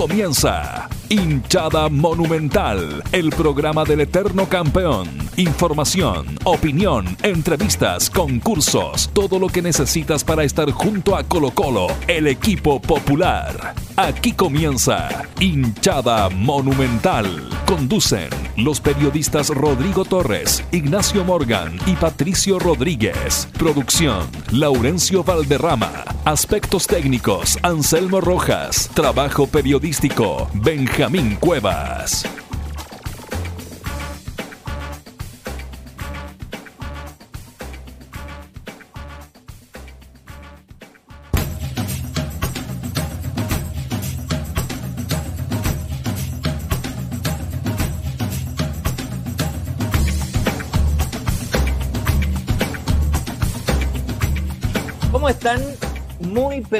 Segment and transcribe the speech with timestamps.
[0.00, 5.06] comienza Hinchada Monumental, el programa del eterno campeón.
[5.36, 12.28] Información, opinión, entrevistas, concursos, todo lo que necesitas para estar junto a Colo Colo, el
[12.28, 13.74] equipo popular.
[14.02, 17.50] Aquí comienza Hinchada Monumental.
[17.66, 23.46] Conducen los periodistas Rodrigo Torres, Ignacio Morgan y Patricio Rodríguez.
[23.58, 25.92] Producción, Laurencio Valderrama.
[26.24, 28.88] Aspectos técnicos, Anselmo Rojas.
[28.94, 32.24] Trabajo periodístico, Benjamín Cuevas.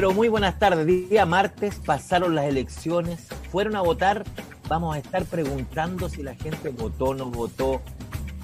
[0.01, 0.87] Pero muy buenas tardes.
[0.87, 4.25] Día martes, pasaron las elecciones, fueron a votar.
[4.67, 7.83] Vamos a estar preguntando si la gente votó no votó.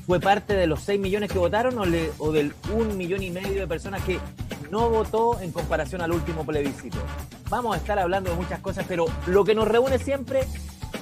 [0.07, 3.67] ¿Fue parte de los 6 millones que votaron o del 1 millón y medio de
[3.67, 4.19] personas que
[4.71, 6.99] no votó en comparación al último plebiscito?
[7.49, 10.41] Vamos a estar hablando de muchas cosas, pero lo que nos reúne siempre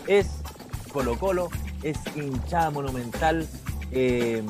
[0.07, 0.41] es
[0.93, 1.49] Colo Colo,
[1.83, 3.49] es hinchada monumental.
[3.91, 4.41] eh,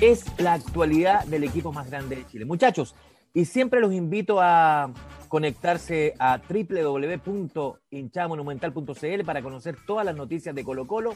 [0.00, 2.44] es la actualidad del equipo más grande de Chile.
[2.44, 2.94] Muchachos,
[3.38, 4.92] y siempre los invito a
[5.28, 11.14] conectarse a www.hinchadamonumental.cl para conocer todas las noticias de Colo Colo.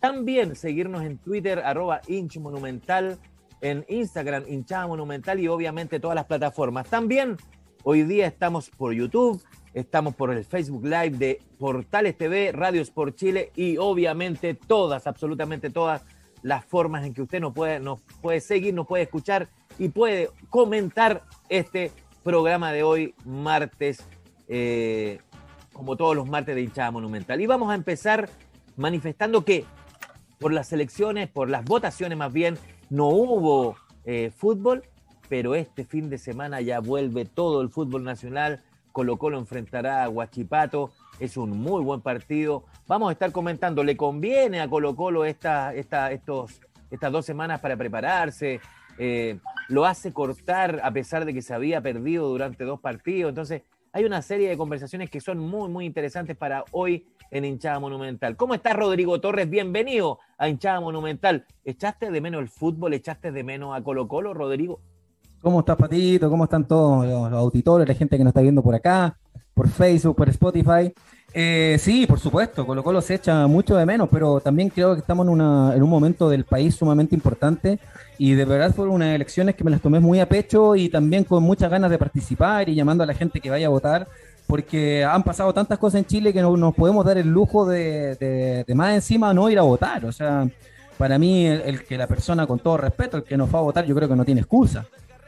[0.00, 3.20] También seguirnos en Twitter, arroba hinchmonumental,
[3.60, 6.88] en Instagram, hinchada monumental y obviamente todas las plataformas.
[6.88, 7.36] También
[7.84, 9.40] hoy día estamos por YouTube,
[9.72, 15.70] estamos por el Facebook Live de Portales TV, Radios por Chile y obviamente todas, absolutamente
[15.70, 16.02] todas
[16.42, 20.30] las formas en que usted nos puede, nos puede seguir, nos puede escuchar y puede
[20.50, 21.92] comentar este
[22.22, 24.04] programa de hoy, martes,
[24.48, 25.18] eh,
[25.72, 27.40] como todos los martes de hinchada monumental.
[27.40, 28.28] Y vamos a empezar
[28.76, 29.64] manifestando que
[30.38, 32.58] por las elecciones, por las votaciones más bien,
[32.90, 34.82] no hubo eh, fútbol,
[35.28, 38.60] pero este fin de semana ya vuelve todo el fútbol nacional.
[38.92, 42.64] Colo Colo enfrentará a Huachipato, es un muy buen partido.
[42.86, 46.60] Vamos a estar comentando, ¿le conviene a Colo Colo esta, estos,
[46.90, 48.60] estas dos semanas para prepararse?
[48.98, 49.38] Eh,
[49.68, 53.30] ¿Lo hace cortar a pesar de que se había perdido durante dos partidos?
[53.30, 57.78] Entonces, hay una serie de conversaciones que son muy, muy interesantes para hoy en Hinchada
[57.78, 58.36] Monumental.
[58.36, 59.48] ¿Cómo estás, Rodrigo Torres?
[59.48, 61.46] Bienvenido a Hinchada Monumental.
[61.64, 62.94] ¿Echaste de menos el fútbol?
[62.94, 64.80] ¿Echaste de menos a Colo Colo, Rodrigo?
[65.40, 66.30] ¿Cómo estás, Patito?
[66.30, 69.18] ¿Cómo están todos los, los auditores, la gente que nos está viendo por acá,
[69.54, 70.92] por Facebook, por Spotify?
[71.34, 75.00] Eh, sí, por supuesto, Colo Colo se echa mucho de menos, pero también creo que
[75.00, 77.78] estamos en, una, en un momento del país sumamente importante
[78.18, 81.24] y de verdad fueron unas elecciones que me las tomé muy a pecho y también
[81.24, 84.06] con muchas ganas de participar y llamando a la gente que vaya a votar,
[84.46, 88.14] porque han pasado tantas cosas en Chile que no nos podemos dar el lujo de,
[88.66, 90.04] de, más encima no ir a votar.
[90.04, 90.46] O sea,
[90.98, 93.62] para mí el, el que la persona, con todo respeto, el que no fue a
[93.62, 94.86] votar, yo creo que no tiene excusa.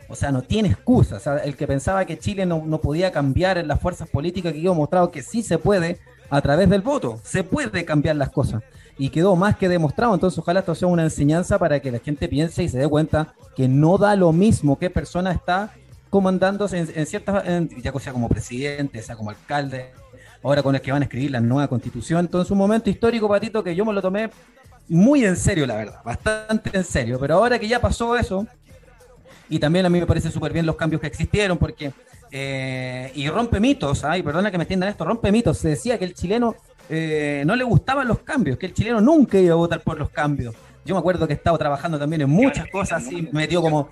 [0.09, 1.17] O sea, no tiene excusa.
[1.17, 4.53] O sea, el que pensaba que Chile no, no podía cambiar en las fuerzas políticas
[4.53, 5.99] que quedó mostrado que sí se puede
[6.31, 7.21] a través del voto.
[7.23, 8.63] Se puede cambiar las cosas.
[8.97, 10.15] Y quedó más que demostrado.
[10.15, 13.35] Entonces, ojalá esto sea una enseñanza para que la gente piense y se dé cuenta
[13.57, 15.73] que no da lo mismo qué persona está
[16.11, 17.43] comandándose en, ciertas,
[17.83, 19.91] ya sea como presidente, sea como alcalde,
[20.45, 22.21] ahora con el que van a escribir la nueva constitución.
[22.21, 24.31] Entonces, un momento histórico, Patito, que yo me lo tomé
[24.89, 27.19] muy en serio, la verdad, bastante en serio.
[27.19, 28.47] Pero ahora que ya pasó eso,
[29.49, 31.93] y también a mí me parece súper bien los cambios que existieron, porque,
[32.31, 35.59] eh, y rompe mitos, ay, perdona que me entiendan esto, rompe mitos.
[35.59, 36.57] Se decía que el chileno
[36.89, 40.11] eh, no le gustaban los cambios, que el chileno nunca iba a votar por los
[40.11, 40.55] cambios.
[40.85, 43.89] Yo me acuerdo que he estado trabajando también en muchas cosas, así metido como,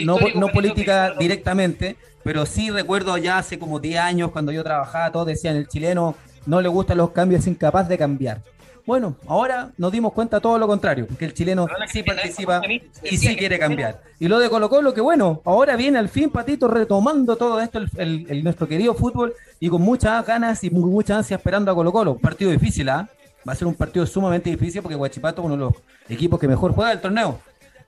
[0.00, 5.12] no, no política directamente, pero sí recuerdo ya hace como 10 años cuando yo trabajaba,
[5.12, 8.42] todos decían, el chileno no le gustan los cambios, es incapaz de cambiar.
[8.84, 12.60] Bueno, ahora nos dimos cuenta todo lo contrario, que el chileno sí participa
[13.04, 14.00] y sí quiere cambiar.
[14.18, 17.78] Y lo de Colo Colo, que bueno, ahora viene al fin Patito retomando todo esto,
[17.78, 21.70] el, el- el- nuestro querido fútbol, y con muchas ganas y mu- mucha ansia esperando
[21.70, 22.16] a Colo Colo.
[22.16, 23.08] Partido difícil, ¿ah?
[23.48, 25.74] Va a ser un partido sumamente difícil porque Guachipato es uno de los
[26.08, 27.38] equipos que mejor juega el torneo.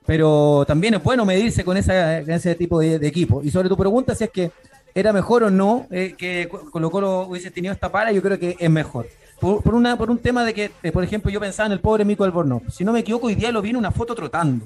[0.05, 3.41] Pero también es bueno medirse con, esa, con ese tipo de, de equipo.
[3.43, 4.51] Y sobre tu pregunta, si es que
[4.93, 8.55] era mejor o no eh, que Colo Colo hubiese tenido esta para, yo creo que
[8.59, 9.07] es mejor.
[9.39, 11.79] Por, por una, por un tema de que, eh, por ejemplo, yo pensaba en el
[11.79, 12.63] pobre Mico Albornoz.
[12.71, 14.65] Si no me equivoco, hoy día lo vi en una foto trotando.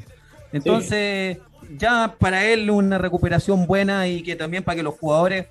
[0.51, 1.37] Entonces,
[1.77, 5.47] ya para él una recuperación buena y que también para que los jugadores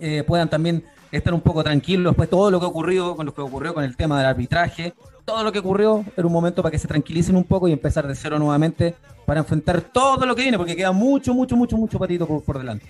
[0.00, 3.34] eh, puedan también estar un poco tranquilos después de todo lo que ocurrió con lo
[3.34, 4.94] que ocurrió con el tema del arbitraje,
[5.24, 8.06] todo lo que ocurrió era un momento para que se tranquilicen un poco y empezar
[8.06, 8.94] de cero nuevamente
[9.24, 12.58] para enfrentar todo lo que viene, porque queda mucho, mucho, mucho, mucho patito por, por
[12.58, 12.86] delante.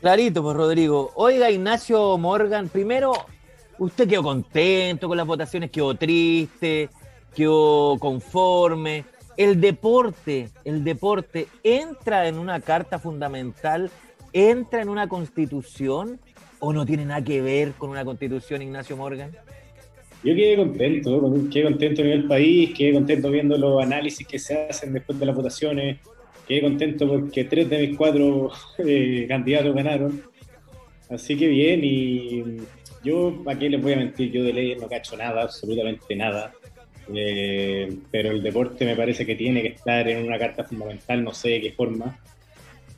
[0.00, 1.10] Clarito, pues Rodrigo.
[1.14, 3.12] Oiga, Ignacio Morgan, primero,
[3.80, 6.88] usted quedó contento con las votaciones, quedó triste,
[7.34, 9.04] quedó conforme.
[9.36, 13.90] El deporte, el deporte entra en una carta fundamental,
[14.32, 16.20] entra en una constitución
[16.58, 19.30] o no tiene nada que ver con una constitución, Ignacio Morgan?
[20.22, 24.66] Yo quedé contento, quedé contento en el país, quedé contento viendo los análisis que se
[24.68, 26.00] hacen después de las votaciones,
[26.46, 30.22] quedé contento porque tres de mis cuatro eh, candidatos ganaron.
[31.08, 32.44] Así que bien, y
[33.02, 34.30] yo, ¿a qué les voy a mentir?
[34.30, 36.52] Yo de ley no cacho nada, absolutamente nada.
[37.12, 41.32] Eh, pero el deporte me parece que tiene que estar en una carta fundamental, no
[41.32, 42.18] sé de qué forma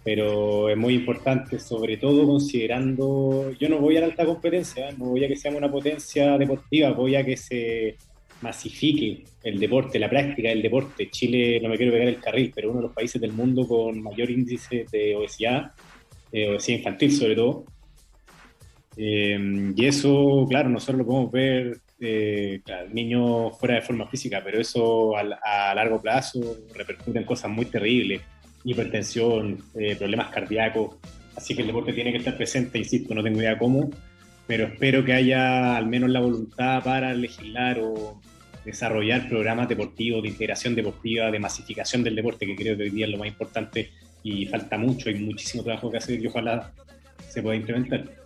[0.05, 5.07] pero es muy importante, sobre todo considerando, yo no voy a la alta competencia, no
[5.07, 7.97] voy a que seamos una potencia deportiva, voy a que se
[8.41, 11.09] masifique el deporte, la práctica del deporte.
[11.09, 14.03] Chile, no me quiero pegar el carril, pero uno de los países del mundo con
[14.03, 15.71] mayor índice de obesidad,
[16.33, 17.65] eh, obesidad infantil sobre todo.
[18.97, 22.61] Eh, y eso, claro, nosotros lo podemos ver, eh,
[22.93, 26.41] niños fuera de forma física, pero eso a largo plazo
[26.75, 28.21] repercute en cosas muy terribles
[28.65, 30.97] hipertensión, eh, problemas cardíacos.
[31.37, 33.91] Así que el deporte tiene que estar presente, insisto, no tengo idea cómo,
[34.47, 38.21] pero espero que haya al menos la voluntad para legislar o
[38.65, 43.07] desarrollar programas deportivos, de integración deportiva, de masificación del deporte, que creo que hoy día
[43.07, 43.91] es lo más importante
[44.23, 46.73] y falta mucho, hay muchísimo trabajo que hacer y ojalá
[47.29, 48.22] se pueda implementar.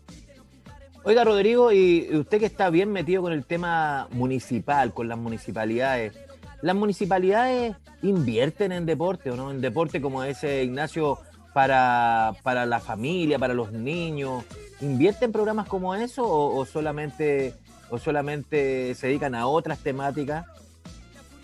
[1.07, 6.15] Oiga, Rodrigo, y usted que está bien metido con el tema municipal, con las municipalidades,
[6.63, 9.53] las municipalidades invierten en deporte, ¿o no?
[9.53, 11.21] En deporte como ese, Ignacio,
[11.55, 14.43] para, para la familia, para los niños.
[14.81, 17.55] ¿Invierten programas como eso o, solamente,
[17.89, 20.45] o solamente se dedican a otras temáticas?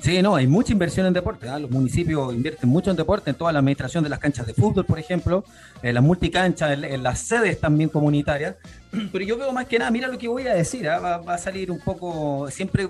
[0.03, 1.49] Sí, no, hay mucha inversión en deporte.
[1.49, 1.61] ¿ah?
[1.61, 4.85] Los municipios invierten mucho en deporte, en toda la administración de las canchas de fútbol,
[4.85, 5.45] por ejemplo,
[5.81, 8.57] en las multicanchas, en, las sedes también comunitarias.
[9.13, 10.99] Pero yo veo más que nada, mira lo que voy a decir, ¿ah?
[10.99, 12.89] va, va, a salir un poco siempre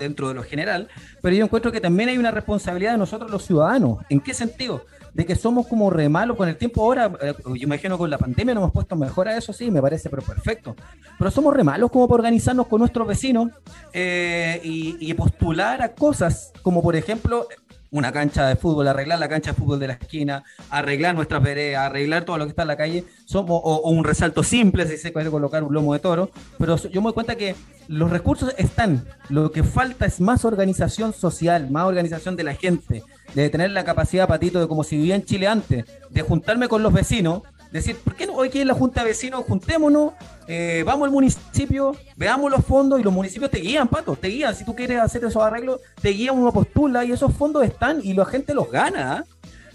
[0.00, 0.88] dentro de lo general,
[1.22, 3.98] pero yo encuentro que también hay una responsabilidad de nosotros los ciudadanos.
[4.08, 4.84] ¿En qué sentido?
[5.14, 6.82] De que somos como re malos con el tiempo.
[6.82, 9.82] Ahora, eh, yo imagino con la pandemia nos hemos puesto mejor a eso, sí, me
[9.82, 10.76] parece, pero perfecto.
[11.18, 13.50] Pero somos re malos como para organizarnos con nuestros vecinos
[13.92, 17.48] eh, y, postular a cosas como, por ejemplo,
[17.90, 21.86] una cancha de fútbol, arreglar la cancha de fútbol de la esquina, arreglar nuestras veredas,
[21.86, 25.10] arreglar todo lo que está en la calle, somos, o, un resalto simple si se
[25.10, 27.54] puede colocar un lomo de toro, pero yo me doy cuenta que
[27.88, 33.02] los recursos están, lo que falta es más organización social, más organización de la gente,
[33.34, 36.82] de tener la capacidad, Patito, de como si vivía en Chile antes, de juntarme con
[36.82, 40.12] los vecinos, decir, ¿por qué no hoy aquí en la Junta de Vecinos juntémonos,
[40.46, 44.54] eh, vamos al municipio, veamos los fondos y los municipios te guían, Pato, te guían,
[44.54, 48.14] si tú quieres hacer esos arreglos, te guían, uno postula y esos fondos están y
[48.14, 49.12] la gente los gana.
[49.12, 49.24] ¿ah?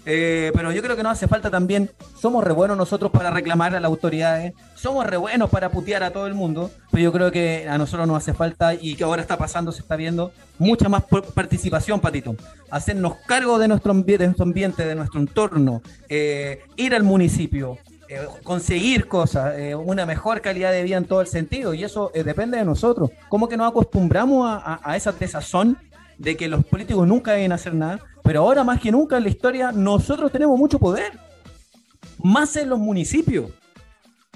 [0.06, 3.74] Eh, pero yo creo que no hace falta también, somos re buenos nosotros para reclamar
[3.74, 7.32] a las autoridades, somos re buenos para putear a todo el mundo, pero yo creo
[7.32, 10.88] que a nosotros nos hace falta y que ahora está pasando, se está viendo, mucha
[10.88, 11.04] más
[11.34, 12.36] participación, Patito.
[12.70, 17.78] Hacernos cargo de nuestro, de nuestro ambiente, de nuestro entorno, eh, ir al municipio,
[18.08, 22.58] eh, conseguir cosas, una mejor calidad de vida en todo el sentido, y eso depende
[22.58, 23.10] de nosotros.
[23.30, 25.78] ¿Cómo que nos acostumbramos a, a esa desazón
[26.18, 28.00] de que los políticos nunca deben hacer nada?
[28.22, 31.18] Pero ahora más que nunca en la historia nosotros tenemos mucho poder,
[32.22, 33.50] más en los municipios.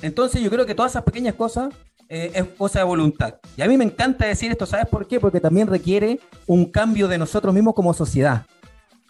[0.03, 1.75] Entonces yo creo que todas esas pequeñas cosas
[2.09, 3.35] eh, es cosa de voluntad.
[3.57, 5.21] Y a mí me encanta decir esto, ¿sabes por qué?
[5.21, 8.47] Porque también requiere un cambio de nosotros mismos como sociedad,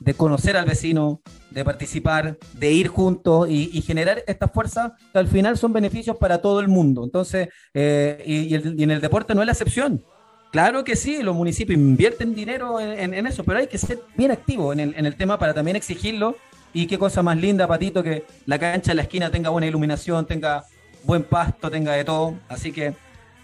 [0.01, 1.21] de conocer al vecino,
[1.51, 6.43] de participar, de ir juntos y, generar estas fuerzas que al final son beneficios para
[6.43, 7.05] todo el mundo.
[7.05, 10.03] Entonces, eh, y, en el deporte no es la excepción.
[10.51, 14.73] Claro que sí, los municipios invierten dinero en, eso, pero hay que ser bien activo
[14.73, 16.37] en el, tema para también exigirlo.
[16.73, 20.27] Y qué cosa más linda, Patito, que la cancha de la esquina tenga buena iluminación,
[20.27, 20.65] tenga
[21.05, 22.35] buen pasto, tenga de todo.
[22.49, 22.95] Así que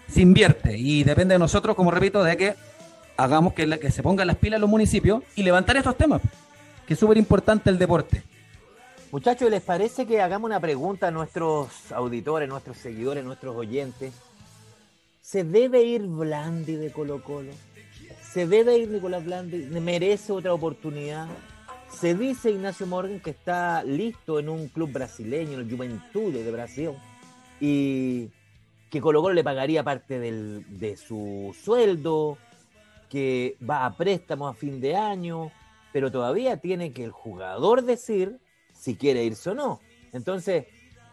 [0.07, 2.55] se invierte y depende de nosotros, como repito, de que
[3.17, 6.21] hagamos que, que se pongan las pilas los municipios y levantar estos temas,
[6.87, 8.23] que es súper importante el deporte.
[9.11, 14.13] Muchachos, ¿les parece que hagamos una pregunta a nuestros auditores, nuestros seguidores, nuestros oyentes?
[15.25, 17.51] ¿Se debe ir Blandi de Colo Colo?
[18.31, 19.57] ¿Se debe ir Nicolás Blandi?
[19.81, 21.27] ¿Merece otra oportunidad?
[21.89, 26.91] Se dice Ignacio Morgan que está listo en un club brasileño, el Juventud de Brasil,
[27.59, 28.29] y
[28.91, 32.37] que Colo Colo le pagaría parte de su sueldo,
[33.09, 35.51] que va a préstamo a fin de año,
[35.91, 38.37] pero todavía tiene que el jugador decir
[38.73, 39.79] si quiere irse o no.
[40.13, 40.67] Entonces,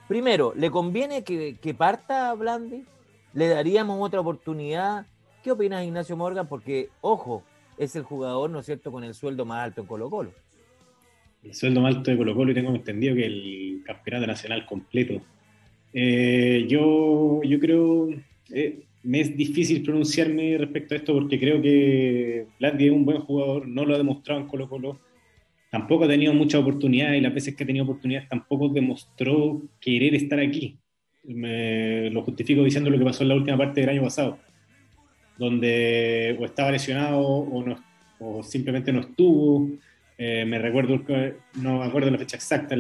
[0.07, 2.85] primero, ¿le conviene que, que parta Blandi?
[3.35, 5.07] Le daríamos otra oportunidad.
[5.43, 6.49] ¿Qué opinas, Ignacio Morgan?
[6.49, 7.43] Porque, ojo,
[7.79, 10.33] es el jugador, ¿no es cierto?, con el sueldo más alto en Colo Colo.
[11.43, 15.21] El sueldo más alto de Colo Colo y tengo entendido que el campeonato nacional completo.
[15.93, 18.09] Eh, yo, yo creo,
[18.51, 23.21] eh, me es difícil pronunciarme respecto a esto porque creo que Blandi es un buen
[23.21, 25.01] jugador, no lo ha demostrado en Colo Colo,
[25.71, 30.15] tampoco ha tenido mucha oportunidad y las veces que ha tenido oportunidades tampoco demostró querer
[30.15, 30.79] estar aquí.
[31.25, 34.39] Me lo justifico diciendo lo que pasó en la última parte del año pasado,
[35.39, 39.69] donde o estaba lesionado o, no, simplemente no estuvo.
[40.19, 41.03] Eh, me recuerdo,
[41.61, 42.77] no me acuerdo la fecha exacta,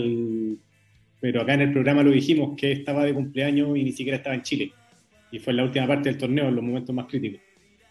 [1.21, 4.35] pero acá en el programa lo dijimos que estaba de cumpleaños y ni siquiera estaba
[4.35, 4.73] en Chile
[5.33, 7.41] y fue en la última parte del torneo, en los momentos más críticos.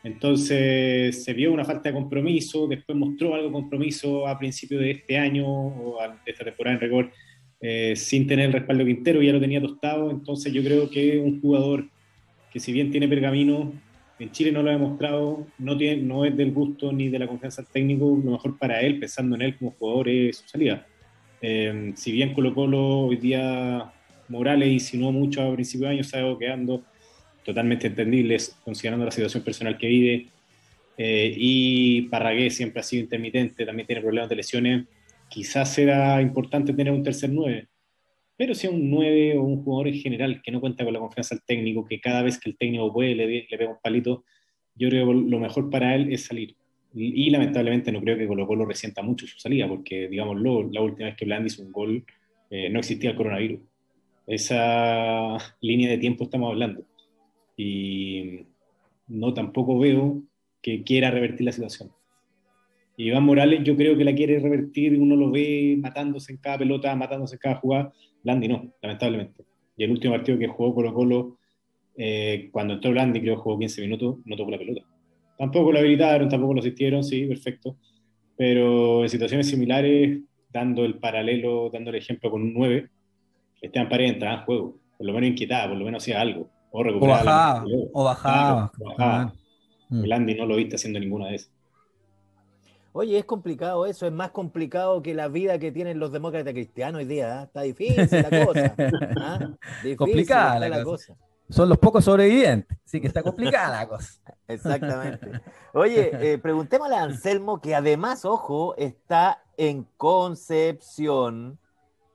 [0.04, 4.92] Entonces se vio una falta de compromiso, después mostró algo de compromiso a principio de
[4.92, 7.10] este año o de esta temporada en récord,
[7.62, 11.40] eh, sin tener el respaldo Quintero, ya lo tenía tostado, entonces yo creo que un
[11.40, 11.86] jugador
[12.52, 13.72] que si bien tiene pergamino,
[14.20, 17.28] en Chile no lo ha demostrado, no, tiene, no es del gusto ni de la
[17.28, 20.86] confianza técnico, lo mejor para él, pensando en él como jugador, es su salida.
[21.42, 23.92] Eh, si bien Colo Colo hoy día
[24.28, 26.84] Morales insinuó mucho a principio de año, se ha ido quedando
[27.44, 30.28] totalmente entendibles considerando la situación personal que vive.
[30.98, 34.86] Eh, y Parragué siempre ha sido intermitente, también tiene problemas de lesiones.
[35.32, 37.70] Quizás era importante tener un tercer 9,
[38.36, 41.36] pero si un 9 o un jugador en general que no cuenta con la confianza
[41.36, 44.26] del técnico, que cada vez que el técnico puede le, le pega un palito,
[44.76, 46.56] yo creo que lo mejor para él es salir.
[46.94, 51.08] Y, lamentablemente no creo que Colo Colo resienta mucho su salida, porque, digámoslo, la última
[51.08, 52.06] vez que Blandi hizo un gol
[52.50, 53.62] eh, no existía el coronavirus.
[54.28, 56.84] Esa línea de tiempo estamos hablando
[57.56, 58.42] y
[59.08, 60.22] no tampoco veo
[60.62, 61.92] que quiera revertir la situación.
[62.98, 66.96] Iván Morales yo creo que la quiere revertir, uno lo ve matándose en cada pelota,
[66.96, 67.94] matándose en cada jugada,
[68.24, 69.44] Blandi no, lamentablemente.
[69.78, 71.38] Y el último partido que jugó Colo Colo,
[71.98, 74.82] eh, cuando entró Blandi, creo que jugó 15 minutos, no tocó la pelota.
[75.38, 77.78] Tampoco lo habilitaron, tampoco lo asistieron, sí, perfecto.
[78.38, 80.20] Pero en situaciones similares,
[80.52, 82.90] dando el paralelo, dando el ejemplo con un 9,
[83.62, 86.50] Esteban Paredes entraba en juego, por lo menos inquietaba, por lo menos hacía algo.
[86.72, 87.66] O, bajaba.
[87.94, 88.04] O
[88.86, 89.34] bajaba.
[89.90, 90.04] Mm.
[90.06, 91.52] El Andy no lo viste haciendo ninguna de esas.
[92.94, 97.00] Oye, es complicado eso, es más complicado que la vida que tienen los demócratas cristianos
[97.00, 97.42] hoy día.
[97.42, 97.44] ¿eh?
[97.44, 98.76] Está difícil la cosa.
[99.86, 99.96] ¿eh?
[99.96, 101.16] complicada la, cosa.
[101.50, 104.20] Son los pocos sobrevivientes, sí que está complicada la cosa.
[104.48, 105.42] Exactamente.
[105.74, 111.60] Oye, eh, preguntémosle a Anselmo, que además, ojo, está en Concepción.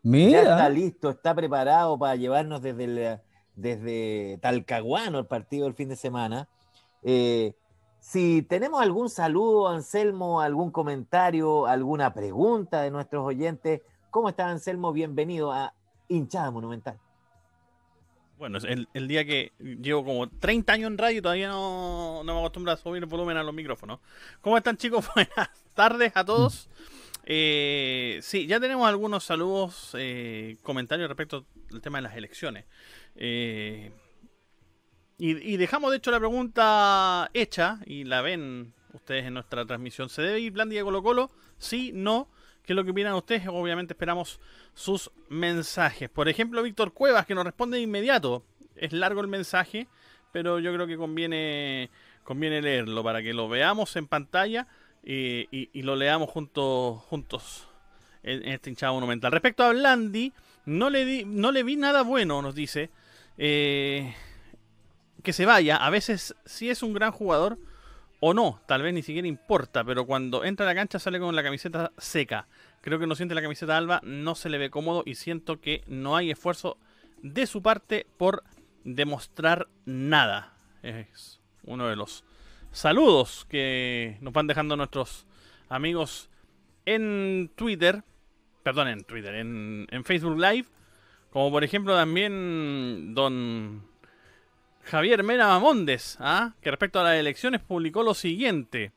[0.03, 0.43] Mira.
[0.43, 3.21] Ya está listo, está preparado para llevarnos desde el
[3.57, 6.49] desde Talcahuano el partido del fin de semana.
[7.03, 7.55] Eh,
[8.07, 14.93] si tenemos algún saludo, Anselmo, algún comentario, alguna pregunta de nuestros oyentes, ¿cómo está Anselmo?
[14.93, 15.75] Bienvenido a
[16.07, 17.01] Hinchada Monumental.
[18.39, 22.33] Bueno, el, el día que llevo como 30 años en radio y todavía no, no
[22.35, 23.99] me acostumbro a subir el volumen a los micrófonos.
[24.41, 25.05] ¿Cómo están chicos?
[25.17, 26.71] Buenas tardes a todos.
[27.25, 32.67] Eh, sí, ya tenemos algunos saludos, eh, comentarios respecto al tema de las elecciones.
[33.17, 33.91] Eh,
[35.19, 40.09] y, dejamos de hecho la pregunta hecha y la ven ustedes en nuestra transmisión.
[40.11, 41.31] ¿Se debe ir Blandi de Colo Colo?
[41.59, 42.29] Sí, no.
[42.63, 43.47] ¿Qué es lo que opinan ustedes?
[43.49, 44.41] Obviamente esperamos
[44.75, 46.11] sus mensajes.
[46.11, 48.45] Por ejemplo, Víctor Cuevas, que nos responde de inmediato.
[48.75, 49.87] Es largo el mensaje,
[50.33, 51.89] pero yo creo que conviene,
[52.23, 54.67] conviene leerlo para que lo veamos en pantalla
[55.03, 57.69] y, lo leamos juntos, juntos
[58.23, 59.33] en, este hinchado monumental.
[59.33, 60.33] Respecto a Blandi,
[60.67, 62.91] no le, di, no le vi nada bueno, nos dice.
[63.39, 64.15] Eh,
[65.23, 67.59] que se vaya, a veces sí es un gran jugador
[68.21, 71.35] o no, tal vez ni siquiera importa, pero cuando entra a la cancha sale con
[71.35, 72.47] la camiseta seca.
[72.81, 75.83] Creo que no siente la camiseta alba, no se le ve cómodo y siento que
[75.87, 76.79] no hay esfuerzo
[77.23, 78.45] de su parte por
[78.85, 80.55] demostrar nada.
[80.83, 82.25] Es uno de los
[82.71, 85.27] saludos que nos van dejando nuestros
[85.69, 86.31] amigos
[86.85, 88.05] en Twitter,
[88.63, 90.67] perdón, en Twitter, en, en Facebook Live
[91.37, 93.83] como por ejemplo también don
[94.87, 96.55] Javier Mena Mamondes, ¿ah?
[96.61, 98.93] que respecto a las elecciones publicó lo siguiente.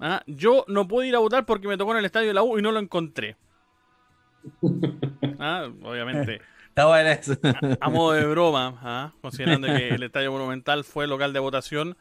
[0.00, 0.22] ¿ah?
[0.26, 2.58] Yo no pude ir a votar porque me tocó en el estadio de la U
[2.58, 3.36] y no lo encontré.
[5.38, 5.68] ¿Ah?
[5.82, 6.40] Obviamente.
[6.68, 7.36] Está bueno eso.
[7.80, 9.12] A, modo de broma, ¿ah?
[9.20, 11.96] considerando que el estadio monumental fue local de votación,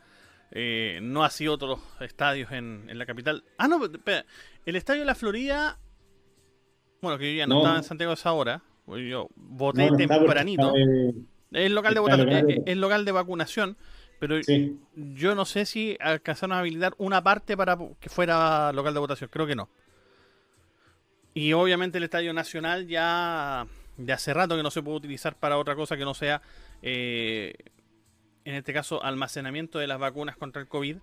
[0.51, 3.43] eh, no así otros estadios en, en, la capital.
[3.57, 4.25] Ah, no, espera.
[4.65, 5.77] El estadio de la Florida,
[7.01, 10.73] bueno, que yo ya no, estaba en Santiago a esa hora, yo voté tempranito.
[11.51, 13.77] Es local de votación, es, local de vacunación,
[14.19, 14.35] pero
[14.95, 19.29] yo no sé si alcanzaron a habilitar una parte para que fuera local de votación,
[19.31, 19.69] creo que no.
[21.33, 25.57] Y obviamente el Estadio Nacional ya de hace rato que no se puede utilizar para
[25.57, 26.41] otra cosa que no sea,
[26.81, 27.53] eh,
[28.43, 30.97] en este caso, almacenamiento de las vacunas contra el COVID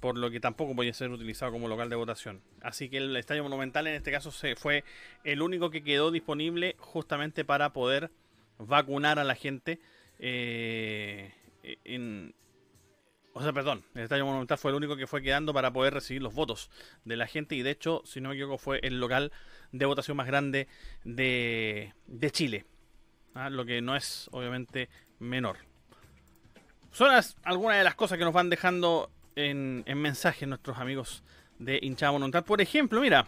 [0.00, 2.40] por lo que tampoco podía ser utilizado como local de votación.
[2.60, 4.84] Así que el Estadio Monumental en este caso se fue
[5.24, 8.10] el único que quedó disponible justamente para poder
[8.58, 9.80] vacunar a la gente.
[10.18, 11.32] Eh,
[11.84, 12.34] en,
[13.38, 16.22] o sea, perdón, el Estadio Monumental fue el único que fue quedando para poder recibir
[16.22, 16.70] los votos
[17.04, 19.32] de la gente y de hecho, si no me equivoco, fue el local
[19.70, 20.66] de votación más grande
[21.04, 22.66] de, de Chile.
[23.34, 23.50] ¿ah?
[23.50, 24.88] Lo que no es, obviamente,
[25.20, 25.58] menor.
[26.90, 27.10] Son
[27.44, 31.22] algunas de las cosas que nos van dejando en, en mensajes nuestros amigos
[31.58, 32.44] de hinchada monumental.
[32.44, 33.26] Por ejemplo, mira,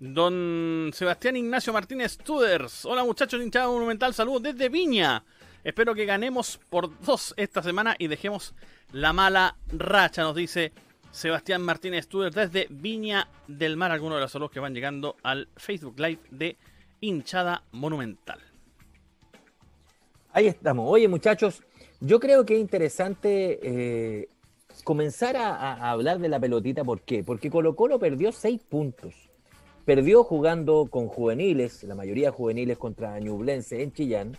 [0.00, 2.86] don Sebastián Ignacio Martínez Tuders.
[2.86, 5.22] Hola muchachos hinchada monumental, saludos desde Viña.
[5.62, 8.54] Espero que ganemos por dos esta semana y dejemos
[8.92, 10.72] la mala racha, nos dice
[11.10, 13.92] Sebastián Martínez Tuders desde Viña del Mar.
[13.92, 16.56] Algunos de los saludos que van llegando al Facebook Live de
[17.02, 18.40] hinchada monumental.
[20.32, 20.86] Ahí estamos.
[20.88, 21.62] Oye muchachos,
[22.00, 24.28] yo creo que es interesante eh,
[24.82, 26.84] comenzar a, hablar de la pelotita.
[26.84, 27.22] ¿Por qué?
[27.22, 29.29] Porque Colo Colo perdió seis puntos.
[29.84, 34.36] Perdió jugando con juveniles, la mayoría juveniles contra Ñublense en Chillán.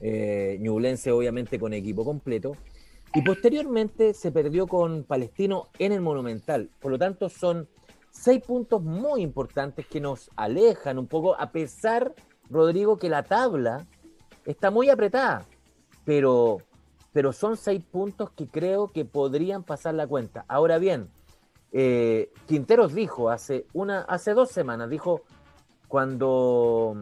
[0.00, 2.56] Eh, Ñublense obviamente con equipo completo.
[3.14, 6.70] Y posteriormente se perdió con Palestino en el Monumental.
[6.80, 7.68] Por lo tanto, son
[8.10, 12.14] seis puntos muy importantes que nos alejan un poco, a pesar,
[12.50, 13.86] Rodrigo, que la tabla
[14.44, 15.46] está muy apretada.
[16.04, 16.62] Pero
[17.12, 20.44] pero son seis puntos que creo que podrían pasar la cuenta.
[20.46, 21.08] Ahora bien,
[21.72, 25.22] eh, Quinteros dijo hace, una, hace dos semanas, dijo,
[25.86, 26.96] cuando,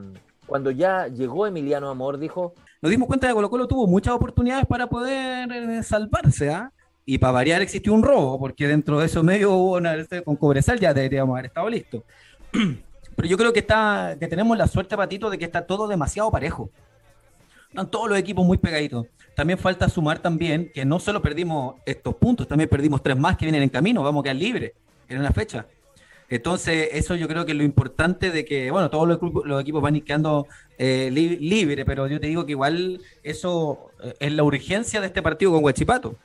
[0.47, 2.55] cuando ya llegó Emiliano Amor, dijo...
[2.83, 6.73] Nos dimos cuenta de que Colo Colo tuvo muchas oportunidades para poder eh, salvarse, ¿ah?
[7.05, 10.37] Y para variar existió un robo, porque dentro de eso medio hubo una, este, con
[10.37, 12.03] Cobresal ya deberíamos haber estado listos.
[13.17, 16.31] Pero yo creo que está que tenemos la suerte, Patito, de que está todo demasiado
[16.31, 16.71] parejo.
[17.77, 19.07] Están todos los equipos muy pegaditos
[19.37, 23.45] también falta sumar también que no solo perdimos estos puntos, también perdimos tres más que
[23.45, 24.73] vienen en camino, vamos a quedar libres
[25.11, 25.67] en una fecha.
[26.31, 30.01] Entonces, eso yo creo que es lo importante de que, bueno, todos los, equipos van
[30.01, 30.47] quedando
[30.79, 35.21] eh, libres, pero yo te digo que igual eso eh, es la urgencia de este
[35.21, 36.17] partido con Huachipato,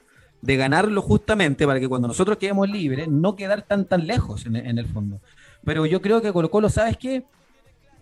[0.42, 4.56] de ganarlo justamente para que cuando nosotros quedemos libres, no quedar tan tan lejos en,
[4.56, 5.20] el fondo.
[5.66, 7.26] Pero yo creo que Colo Colo, ¿sabes qué?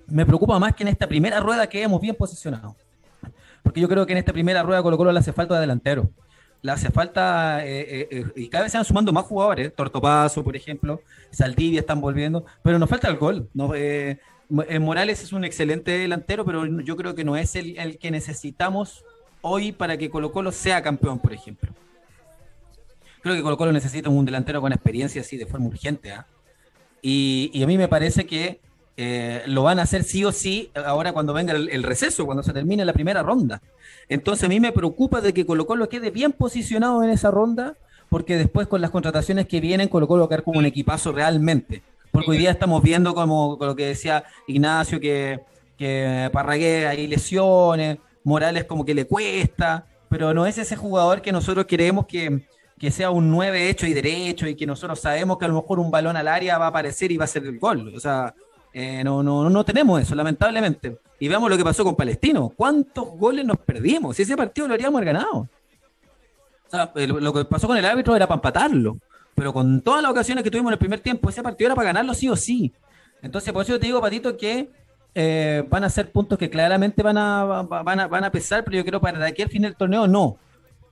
[0.05, 2.75] Me preocupa más que en esta primera rueda que hemos bien posicionado
[3.63, 6.09] porque yo creo que en esta primera rueda Colo Colo le hace falta de delantero.
[6.61, 10.43] Le hace falta, eh, eh, eh, y cada vez se van sumando más jugadores, Tortopaso,
[10.43, 13.49] por ejemplo, Saldivia están volviendo, pero nos falta el gol.
[13.53, 13.71] No,
[14.49, 19.05] Morales es un excelente delantero, pero yo creo que no es el, que necesitamos
[19.41, 21.71] hoy para que Colo Colo sea campeón, por ejemplo.
[23.21, 26.13] Creo que Colo Colo necesita un delantero con experiencia así de forma urgente.
[27.01, 28.59] Y, y, a mí me parece que
[29.01, 32.51] eh, lo van a hacer sí o sí ahora cuando venga el, receso, cuando se
[32.51, 33.61] termine la primera ronda.
[34.09, 37.77] Entonces a mí me preocupa de que Colo Colo quede bien posicionado en esa ronda,
[38.09, 41.13] porque después con las contrataciones que vienen Colo Colo va a quedar como un equipazo
[41.13, 41.81] realmente.
[42.11, 45.39] Porque hoy día estamos viendo como lo que decía Ignacio, que,
[45.77, 51.31] que Parragué hay lesiones, Morales como que le cuesta, pero no es ese jugador que
[51.31, 52.45] nosotros queremos que,
[52.77, 55.79] que sea un 9 hecho y derecho y que nosotros sabemos que a lo mejor
[55.79, 57.93] un balón al área va a aparecer y va a ser el gol.
[57.95, 58.35] O sea,
[58.73, 60.99] eh, no, no, no tenemos eso, lamentablemente.
[61.19, 62.51] Y veamos lo que pasó con Palestino.
[62.55, 64.15] ¿Cuántos goles nos perdimos?
[64.15, 65.47] Si ese partido lo habríamos ganado.
[66.95, 68.97] lo que pasó con el árbitro era para empatarlo.
[69.35, 71.87] Pero con todas las ocasiones que tuvimos en el primer tiempo, ese partido era para
[71.87, 72.73] ganarlo sí o sí.
[73.21, 74.69] Entonces, por eso te digo, Patito, que
[75.15, 78.77] eh, van a ser puntos que claramente van a, van, a, van a pesar, pero
[78.77, 80.37] yo creo para aquí al fin del torneo no.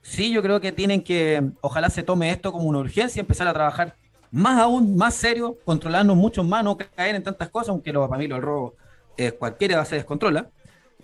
[0.02, 3.52] Sí, yo creo que tienen que, ojalá se tome esto como una urgencia, empezar a
[3.52, 3.96] trabajar
[4.30, 8.18] más aún, más serio, controlarnos mucho más, no caer en tantas cosas, aunque lo, para
[8.18, 8.74] mí el robo
[9.16, 10.48] eh, cualquiera se descontrola.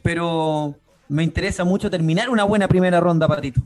[0.03, 0.75] Pero
[1.09, 3.63] me interesa mucho terminar una buena primera ronda, Patito.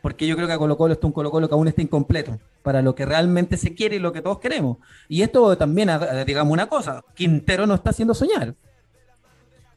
[0.00, 2.38] Porque yo creo que a Colo Colo está un Colo Colo que aún está incompleto
[2.62, 4.78] para lo que realmente se quiere y lo que todos queremos.
[5.08, 5.90] Y esto también,
[6.26, 8.54] digamos una cosa, Quintero no está haciendo soñar.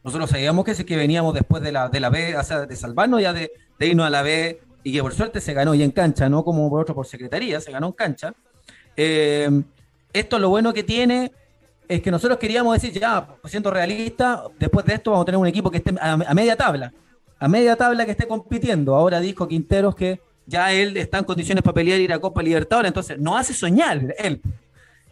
[0.04, 3.22] Nosotros sabíamos que, que veníamos después de la, de la B, o sea, de salvarnos
[3.22, 5.92] ya de, de irnos a la B y que por suerte se ganó y en
[5.92, 8.34] cancha, no como por otro por secretaría, se ganó en cancha.
[8.98, 9.50] Eh,
[10.14, 11.32] esto lo bueno que tiene
[11.88, 15.48] es que nosotros queríamos decir, ya, siendo realista, después de esto vamos a tener un
[15.48, 16.94] equipo que esté a, media tabla,
[17.40, 18.96] a media tabla que esté compitiendo.
[18.96, 22.90] Ahora dijo Quinteros que ya él está en condiciones para pelear ir a Copa Libertadores,
[22.90, 24.42] entonces no hace soñar él.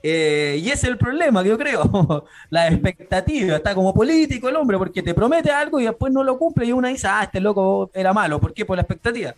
[0.06, 2.26] Eh, y ese es el problema, que yo creo.
[2.50, 6.38] la expectativa, está como político el hombre, porque te promete algo y después no lo
[6.38, 8.39] cumple y uno dice, ah, este loco era malo.
[8.39, 8.65] ¿Por qué?
[8.65, 9.34] Por la expectativa.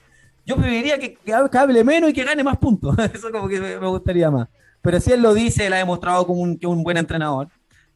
[0.45, 2.95] Yo preferiría que, que, hable menos y que gane más puntos.
[3.13, 4.47] Eso como que me gustaría más.
[4.81, 7.47] Pero si él lo dice, él ha demostrado como un, que un buen entrenador.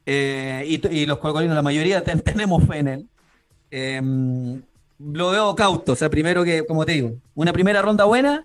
[0.06, 3.08] Eh, y, los colocolinos, la mayoría, tenemos fe en él.
[3.70, 4.62] Em,
[4.98, 5.92] lo veo cauto.
[5.92, 8.44] O sea, primero que, como te digo, una primera ronda buena.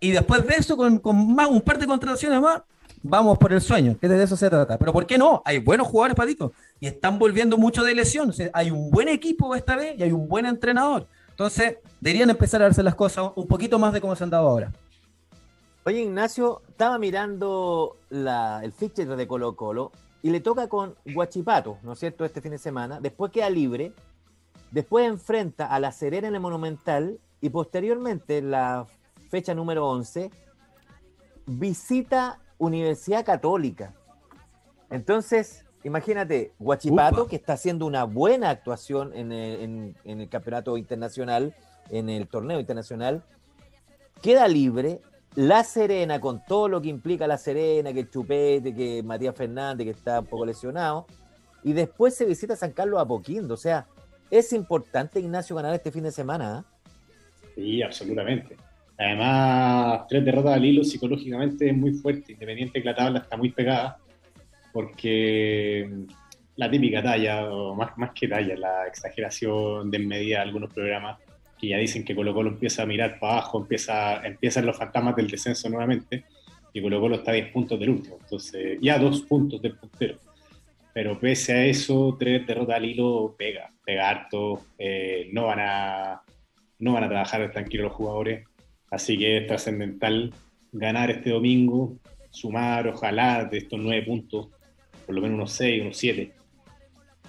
[0.00, 1.02] Y después de eso, con,
[1.34, 2.62] más, un par de contrataciones más,
[3.02, 4.78] vamos por el sueño, que de eso se trata.
[4.78, 5.42] Pero ¿por qué no?
[5.44, 8.32] Hay buenos jugadores, Patito, y están volviendo mucho de lesión.
[8.54, 11.06] hay un buen equipo esta vez y hay un buen entrenador.
[11.38, 14.48] Entonces, deberían empezar a darse las cosas un poquito más de cómo se han dado
[14.48, 14.72] ahora.
[15.84, 21.92] Oye, Ignacio, estaba mirando el fixture de Colo Colo y le toca con Guachipato, ¿no
[21.92, 22.98] es cierto?, este fin de semana.
[23.00, 23.92] Después queda libre,
[24.72, 28.88] después enfrenta a La Serena en el Monumental y posteriormente, la
[29.30, 30.32] fecha número 11,
[31.46, 33.94] visita Universidad Católica.
[34.90, 41.54] Entonces, imagínate, Guachipato, que está haciendo una buena actuación en el, campeonato internacional,
[41.90, 43.22] en el torneo internacional,
[44.22, 45.00] queda libre.
[45.34, 49.84] La Serena, con todo lo que implica La Serena, que el Chupete, que Matías Fernández,
[49.84, 51.06] que está un poco lesionado,
[51.62, 53.54] y después se visita San Carlos Apoquindo.
[53.54, 53.86] O sea,
[54.30, 56.64] es importante, Ignacio, ganar este fin de semana.
[56.64, 56.90] ¿eh?
[57.54, 58.56] Sí, absolutamente.
[58.96, 63.50] Además, tres derrotas al hilo psicológicamente es muy fuerte, independiente que la tabla está muy
[63.50, 63.98] pegada,
[64.78, 65.90] porque
[66.54, 71.18] la típica talla, o más, más que talla, la exageración de medida de algunos programas
[71.60, 75.16] que ya dicen que Colo Colo empieza a mirar para abajo, empieza, empiezan los fantasmas
[75.16, 76.26] del descenso nuevamente,
[76.72, 80.20] y Colo Colo está a 10 puntos del último, entonces ya dos puntos del puntero.
[80.94, 86.22] Pero pese a eso, tres derrotas al hilo pega, pega harto, eh, no, van a,
[86.78, 88.46] no van a trabajar tranquilos los jugadores,
[88.92, 90.32] Así que es trascendental
[90.70, 91.98] ganar este domingo,
[92.30, 94.48] sumar, ojalá, de estos nueve puntos,
[95.08, 96.32] por lo menos unos seis, unos siete.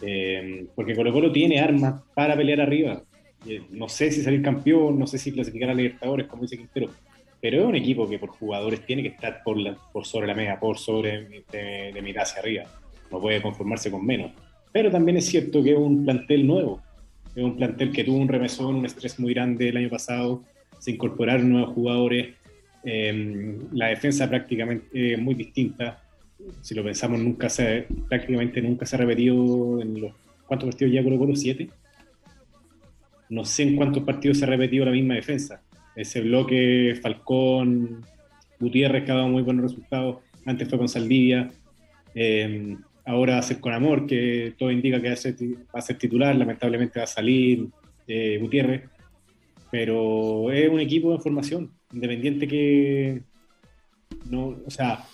[0.02, 3.02] Eh, porque Colo Colo tiene armas para pelear arriba.
[3.48, 6.90] Eh, no sé si salir campeón, no sé si clasificar a Libertadores, como dice Quintero,
[7.42, 9.58] pero es un equipo que por jugadores tiene que estar por,
[9.92, 12.66] por sobre la media, por sobre de, de mitad hacia arriba.
[13.12, 14.32] No puede conformarse con menos.
[14.72, 16.82] Pero también es cierto que es un plantel nuevo.
[17.36, 20.44] Es un plantel que tuvo un remesón, un estrés muy grande el año pasado
[20.80, 22.36] se incorporaron nuevos jugadores,
[22.84, 26.02] eh, la defensa prácticamente muy distinta.
[26.62, 30.14] Si lo pensamos, nunca se, prácticamente nunca se ha repetido en los.
[30.46, 31.36] ¿Cuántos partidos ya Colo Colo?
[31.36, 31.70] ¿Siete?
[33.30, 35.62] No sé en cuántos partidos se ha repetido la misma defensa.
[35.96, 38.04] Ese bloque Falcón,
[38.60, 40.18] Gutiérrez que ha dado muy buenos resultados.
[40.46, 41.52] Antes fue con Saldivia.
[42.16, 42.76] Eh,
[43.06, 45.14] ahora va a ser con Amor, que todo indica que va
[45.74, 46.36] a ser, titular.
[46.36, 47.68] Lamentablemente va a salir
[48.08, 48.90] eh, Gutiérrez
[49.72, 53.22] pero es un equipo de formación, independiente que
[54.30, 55.06] no, o sea,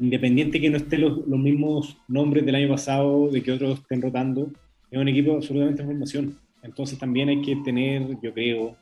[0.00, 4.50] independiente que no estén los, mismos nombres del año pasado, de que otros estén rotando,
[4.90, 6.38] es un equipo absolutamente de formación.
[6.62, 8.76] Entonces también hay que tener, yo creo,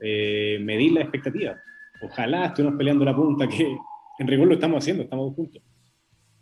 [0.00, 1.56] eh, medir la expectativa.
[2.02, 3.76] Ojalá estemos peleando la punta, que
[4.18, 5.62] en rigor lo estamos haciendo, estamos juntos.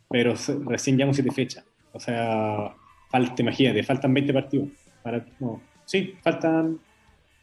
[0.08, 0.34] Pero
[0.66, 1.64] recién llevamos siete fechas.
[1.92, 2.74] O sea,
[3.10, 4.68] falta, imagínate, faltan 20 partidos.
[5.02, 6.78] Para, no, sí, faltan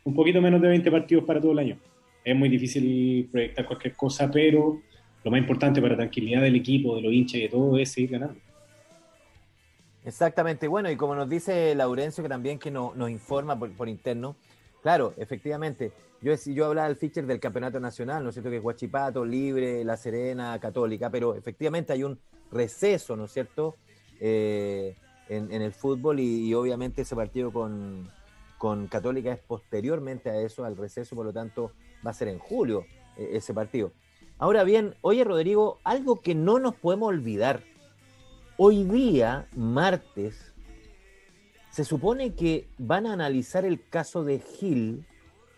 [0.04, 1.78] un poquito menos de 20 partidos para todo el año.
[2.24, 4.82] Es muy difícil proyectar cualquier cosa, pero
[5.24, 7.92] lo más importante para la tranquilidad del equipo, de los hinchas y de todo es
[7.92, 8.40] seguir ganando.
[10.04, 14.36] Exactamente, bueno, y como nos dice Laurencio, que también que nos informa por, interno,
[14.82, 18.50] claro, efectivamente, yo, yo hablaba del feature del campeonato nacional, ¿no es cierto?
[18.50, 22.18] Que es Guachipato, Libre, La Serena, Católica, pero efectivamente hay un
[22.52, 23.76] receso, ¿no es cierto?
[24.20, 24.96] Eh,
[25.30, 28.10] en, el fútbol y obviamente ese partido con,
[28.62, 31.72] con Católica es posteriormente a eso, al receso, por lo tanto
[32.06, 32.86] va a ser en julio
[33.18, 33.92] eh, ese partido.
[34.42, 37.62] Ahora bien, oye Rodrigo, algo que no nos podemos olvidar.
[38.58, 40.52] Hoy día, martes,
[41.70, 45.06] se supone que van a analizar el caso de Gil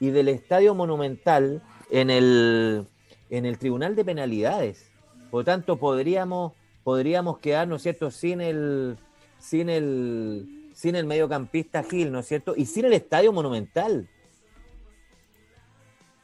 [0.01, 2.85] y del Estadio Monumental en el,
[3.29, 4.91] en el Tribunal de Penalidades.
[5.31, 6.51] Por lo tanto, podríamos,
[6.83, 8.97] podríamos quedarnos, ¿cierto?, sin el,
[9.39, 12.53] sin el, sin el mediocampista Gil, ¿no es cierto?
[12.57, 14.09] Y sin el estadio monumental.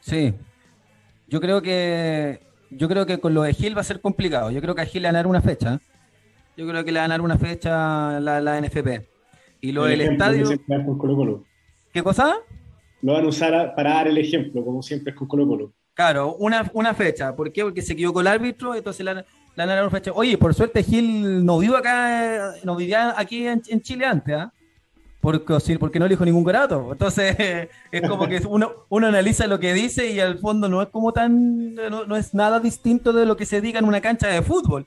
[0.01, 0.33] Sí.
[1.29, 4.51] Yo creo que yo creo que con lo de Gil va a ser complicado.
[4.51, 5.79] Yo creo que a Gil le van a dar una fecha.
[6.57, 9.07] Yo creo que le van a dar una fecha la, la NFP.
[9.61, 10.49] Y lo del estadio.
[11.93, 12.35] ¿Qué cosa?
[13.01, 15.73] Lo van a usar para dar el ejemplo, como siempre es con Colo Colo.
[15.93, 17.35] Claro, una, una fecha.
[17.35, 17.63] ¿Por qué?
[17.63, 19.25] Porque se equivocó el árbitro, entonces la,
[20.13, 24.53] Oye, por suerte Gil no vive acá, no vivía aquí en, Chile antes, ¿ah?
[25.21, 26.89] Porque, porque no le dijo ningún grato.
[26.91, 27.35] Entonces,
[27.91, 31.11] es como que uno, uno analiza lo que dice y al fondo no es como
[31.11, 34.85] tan, no, es nada distinto de lo que se diga en una cancha de fútbol.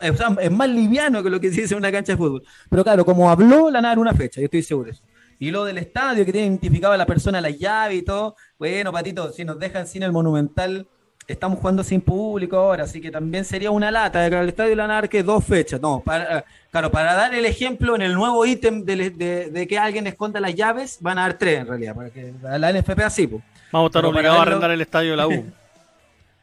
[0.00, 2.42] Es, más liviano que lo que se dice en una cancha de fútbol.
[2.68, 5.02] Pero claro, como habló, la nada una fecha, yo estoy seguro de eso.
[5.38, 8.36] Y lo del estadio, que tiene identificado a la persona la llave y todo.
[8.58, 10.86] Bueno, Patito, si nos dejan sin el monumental,
[11.26, 14.76] estamos jugando sin público ahora, así que también sería una lata de que el estadio
[14.76, 15.80] la que dos fechas.
[15.80, 20.40] No, para, claro, para dar el ejemplo en el nuevo ítem de, que alguien esconda
[20.40, 23.26] las llaves, van a dar tres en realidad, para que la NFP así.
[23.72, 25.44] Vamos a estar obligados a arrendar el estadio de la U.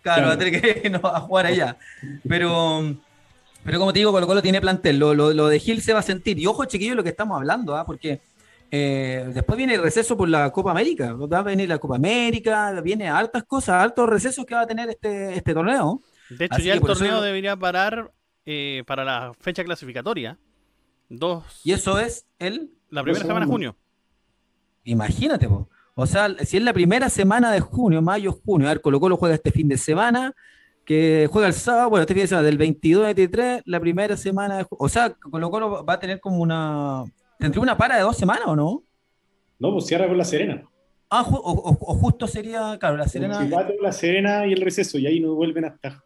[0.02, 1.78] Claro, va a tener que irnos a jugar allá.
[2.28, 2.96] Pero,
[3.64, 4.98] pero como te digo, Colo Colo tiene plantel.
[4.98, 6.40] Lo, lo, lo de Gil se va a sentir.
[6.40, 7.86] Y ojo, chiquillos, lo que estamos hablando, ¿ah?
[7.86, 8.20] porque
[8.72, 11.14] eh, después viene el receso por la Copa América.
[11.14, 14.90] Va a venir la Copa América, viene hartas cosas, hartos recesos que va a tener
[14.90, 16.02] este, este torneo.
[16.30, 18.12] De hecho, Así ya el eso torneo debería parar
[18.46, 20.38] eh, para la fecha clasificatoria.
[21.10, 21.60] Dos.
[21.66, 22.72] Y eso es el.
[22.90, 23.76] La primera semana de junio.
[24.84, 25.70] Imagínate, po.
[25.96, 29.18] O sea, si es la primera semana de junio, mayo, junio, a ver, Colo Colo
[29.18, 30.34] juega este fin de semana,
[30.86, 34.18] que juega el sábado, bueno, este fin de semana, del 22 al 23, la primera
[34.18, 37.04] semana de ju- O sea, Colo Colo va a tener como una.
[37.42, 38.84] ¿Tendría una para de dos semanas o no?
[39.60, 40.64] No, pues cierra con la Serena.
[41.10, 43.38] Ah, ju- o, o- o justo sería, claro, la Serena.
[43.40, 46.04] Huachipato, la Serena y el receso, y ahí no vuelven hasta,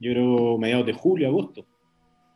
[0.00, 1.64] yo creo, mediados de julio, agosto.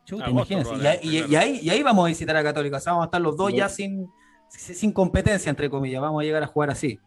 [0.05, 0.83] Chuta, Agosto, imagínense.
[0.83, 2.77] Y, ahí- y- ahí, y ahí vamos a visitar a Católica.
[2.77, 3.57] O sea, vamos a estar los dos No.
[3.57, 4.07] ya sin,
[4.51, 6.01] sin competencia, entre comillas.
[6.03, 6.99] Vamos a llegar a jugar así.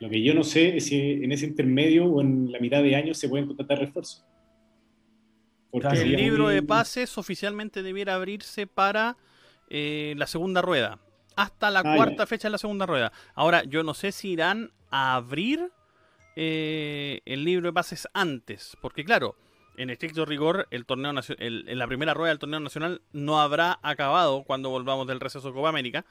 [0.00, 2.94] Lo que yo no sé es si en ese intermedio o en la mitad de
[2.96, 4.24] año se pueden contratar refuerzos.
[5.70, 6.00] Porque Claro.
[6.02, 9.16] El libro muy- de pases oficialmente debiera abrirse para
[9.70, 10.98] eh, la segunda rueda.
[11.36, 12.26] Hasta la Ah, cuarta ya.
[12.26, 13.12] fecha de la segunda rueda.
[13.34, 15.70] Ahora, yo no sé si irán a abrir
[16.36, 18.76] eh, el libro de pases antes.
[18.80, 19.36] Porque claro,
[19.76, 23.78] en estricto rigor, el torneo el- en la primera rueda del torneo nacional no habrá
[23.82, 26.04] acabado cuando volvamos del receso Copa América.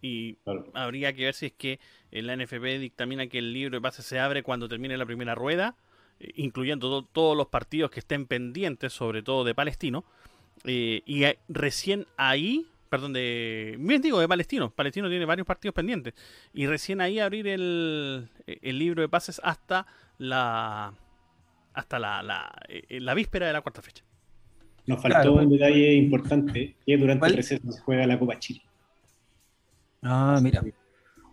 [0.00, 0.66] Y Claro.
[0.74, 1.80] habría que ver si es que
[2.12, 5.74] la NFP dictamina que el libro de pases se abre cuando termine la primera rueda,
[6.20, 10.04] eh, incluyendo to- todos los partidos que estén pendientes, sobre todo de Palestino.
[10.64, 13.76] eh, y recién ahí, perdón, de.
[13.78, 14.70] Bien digo, de Palestino.
[14.70, 16.14] Palestino tiene varios partidos pendientes.
[16.52, 19.86] Y recién ahí abrir el, el libro de pases hasta
[20.18, 20.94] la.
[21.74, 24.04] hasta la, la, eh, la víspera de la cuarta fecha.
[24.86, 27.32] Nos faltó Claro, un detalle importante, que durante ¿Cuál?
[27.32, 28.62] el receso se juega la Copa Chile.
[30.02, 30.62] Ah, mira.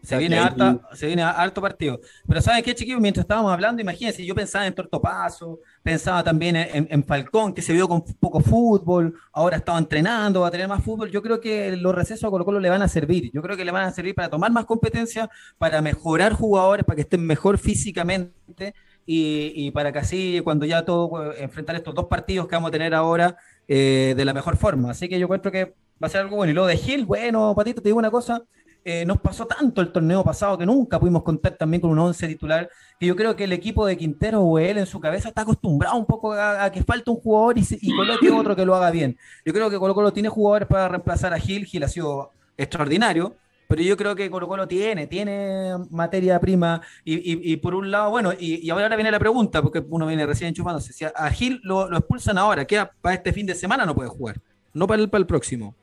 [0.06, 2.00] Se viene, harta, se viene harto partido.
[2.28, 3.02] Pero ¿saben qué, chiquillos?
[3.02, 7.74] Mientras estábamos hablando, imagínense, yo pensaba en Tortopaso, pensaba también en, en Falcón, que se
[7.74, 11.12] vio con poco fútbol, ahora estaba entrenando, va a tener más fútbol.
[11.12, 13.32] Yo creo que los recesos a Colo Colo le van a servir.
[13.34, 16.96] Yo creo que le van a servir para tomar más competencia, para mejorar jugadores, para
[16.96, 18.74] que estén mejor físicamente
[19.06, 22.70] y, y para que así, cuando ya todo, eh, enfrentar estos dos partidos que vamos
[22.70, 23.38] a tener ahora
[23.68, 24.92] eh, de la mejor forma.
[24.92, 26.52] Así que yo encuentro que va a ser algo bueno.
[26.52, 28.44] Y lo de Gil, bueno, Patito, te digo una cosa.
[28.86, 32.28] Eh, nos pasó tanto el torneo pasado que nunca pudimos contar también con un 11
[32.28, 32.70] titular,
[33.00, 35.98] que yo creo que el equipo de Quintero o él en su cabeza está acostumbrado
[35.98, 38.76] un poco a, a que falta un jugador y, se- y coloque otro que lo
[38.76, 39.18] haga bien.
[39.44, 43.36] Yo creo que Colo Colo tiene jugadores para reemplazar a Gil, Gil ha sido extraordinario,
[43.68, 48.32] pero yo creo que Colo Colo tiene, tiene materia prima y, por un lado, bueno,
[48.40, 51.98] y, ahora viene la pregunta, porque uno viene recién enchufándose, si a, Gil lo, lo
[51.98, 54.40] expulsan ahora, queda para este fin de semana no puede jugar,
[54.74, 55.74] no para el, para el próximo.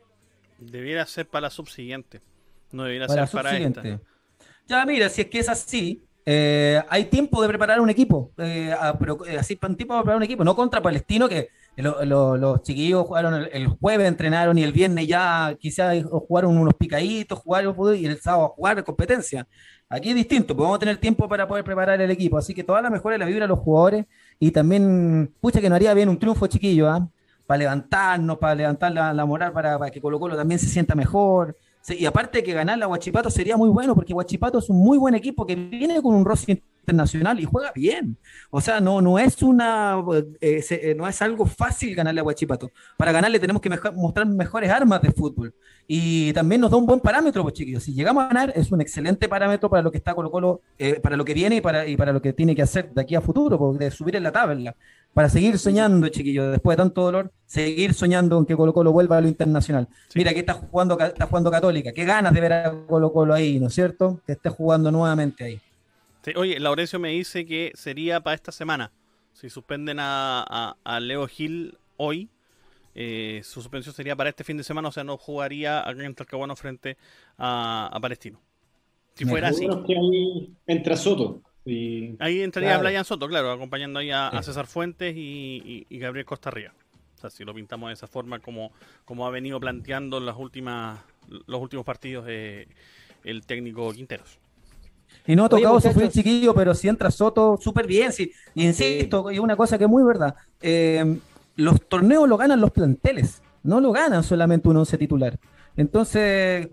[0.61, 2.21] Debiera ser para la subsiguiente.
[2.73, 3.83] No debiera Para ser para esta.
[4.67, 8.33] Ya, mira, si es que es así, eh, hay tiempo de preparar un equipo.
[8.39, 11.49] eh, a- pero eh, así, un tiempo de preparar un equipo, no contra Palestino, que
[11.77, 16.57] lo- lo- los chiquillos jugaron el, el jueves, entrenaron y el viernes ya quizás jugaron
[16.57, 19.47] unos picaditos, jugaron fútbol y el sábado a jugar competencia.
[19.89, 22.39] Aquí es distinto, podemos tener tiempo para poder preparar el equipo.
[22.39, 24.07] Así que toda la mejora la vibra a los jugadores
[24.39, 27.07] y también, pucha, que no haría bien un triunfo chiquillo, ¿ah?
[27.47, 30.95] Para levantarnos, para levantar la, la moral, para, para que Colo Colo también se sienta
[30.95, 31.57] mejor.
[31.89, 35.15] Y aparte que ganar la Huachipato sería muy bueno, porque Huachipato es un muy buen
[35.15, 38.17] equipo que viene con un roster internacional y juega bien.
[38.51, 40.03] O sea, no, no es una
[40.41, 42.71] eh, eh, no es algo fácil ganarle a Huachipato.
[42.97, 45.55] Para ganarle tenemos que mostrar mejores armas de fútbol.
[45.87, 47.83] Y también nos da un buen parámetro, pues chiquillos.
[47.83, 51.01] Si llegamos a ganar, es un excelente parámetro para lo que está Colo Colo, eh,
[51.01, 53.15] para lo que viene y para, y para lo que tiene que hacer de aquí
[53.15, 54.77] a futuro, pues, de subir en la tabla.
[55.15, 59.19] Para seguir soñando, chiquillos, después de tanto dolor, seguir soñando con que Colo Colo vuelva
[59.19, 59.87] a lo internacional.
[60.09, 60.19] Sí.
[60.19, 61.93] Mira que está jugando, está jugando Católica.
[61.93, 64.21] Qué ganas de ver a Colo Colo ahí, ¿no es cierto?
[64.27, 65.61] Que esté jugando nuevamente ahí.
[66.25, 68.91] Sí, oye, Laurencio me dice que sería para esta semana.
[69.35, 72.31] Si suspenden a, a- a Leo Gil hoy,
[72.95, 76.15] eh, su suspensión sería para este fin de semana, o sea, no jugaría acá en
[76.15, 76.97] Talcahuano frente
[77.37, 78.41] a, a Palestino.
[79.15, 81.43] Si Me fuera así, que ahí entra Soto.
[81.65, 82.85] Y ahí entraría Claro.
[82.85, 84.31] Brian Soto, claro, acompañando ahí a.
[84.43, 86.73] César Fuentes y, y- y Gabriel Costa Arriba.
[87.17, 88.73] O sea, si lo pintamos de esa forma como,
[89.05, 90.99] como ha venido planteando en las últimas,
[91.47, 92.67] los últimos partidos eh,
[93.23, 94.39] el técnico Quinteros.
[95.25, 95.93] Y no ha Oye, tocado muchachos.
[95.95, 98.13] sufrir chiquillo, pero si entra Soto, súper bien.
[98.13, 98.33] Sí.
[98.57, 100.35] Y insisto, y una cosa que es muy verdad.
[100.61, 101.19] eh,
[101.55, 105.39] los torneos lo ganan los planteles, no lo ganan solamente un once titular.
[105.77, 106.69] Entonces,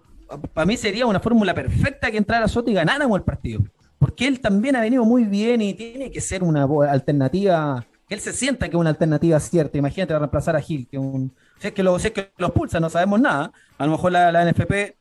[0.54, 3.62] para mí sería una fórmula perfecta que entrara Soto y ganáramos el partido.
[4.00, 8.22] Porque él también ha venido muy bien y tiene que ser una alternativa, que él
[8.22, 9.78] se sienta que es una alternativa cierta.
[9.78, 13.20] Imagínate reemplazar a Gil, si es que lo, si es que los pulsa, no sabemos
[13.20, 13.52] nada.
[13.78, 14.96] A lo mejor la, NFP,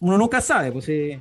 [0.00, 1.20] uno nunca sabe, pues sí.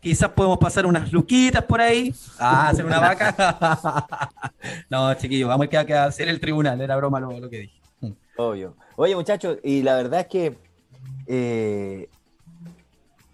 [0.00, 2.12] Quizás podemos pasar unas luquitas por ahí.
[2.38, 4.28] Ah, hacer una vaca.
[4.90, 6.80] no, chiquillos, vamos a que hacer el tribunal.
[6.80, 7.80] Era broma lo, lo que dije.
[8.36, 8.76] Obvio.
[8.96, 10.58] Oye, muchachos, y la verdad es que,
[11.26, 12.10] eh,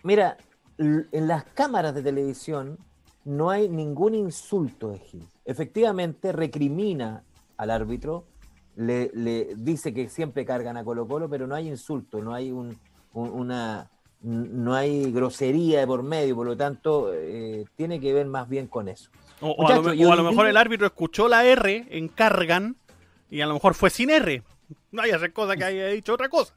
[0.03, 0.37] mira,
[0.79, 2.79] en las cámaras de televisión
[3.25, 5.27] no hay ningún insulto de Gil.
[5.45, 7.23] Efectivamente, recrimina
[7.57, 8.25] al árbitro,
[8.77, 9.11] le,
[9.57, 12.79] dice que siempre cargan a Colo Colo, pero no hay insulto, no hay un,
[13.13, 13.91] una
[14.23, 18.67] no hay grosería de por medio, por lo tanto, eh, tiene que ver más bien
[18.67, 19.11] con eso.
[19.41, 22.77] O, a, lo, mejor el árbitro escuchó la R en cargan
[23.31, 24.43] y a lo mejor fue sin R.
[24.93, 26.55] No hay hacer cosa que haya dicho otra cosa.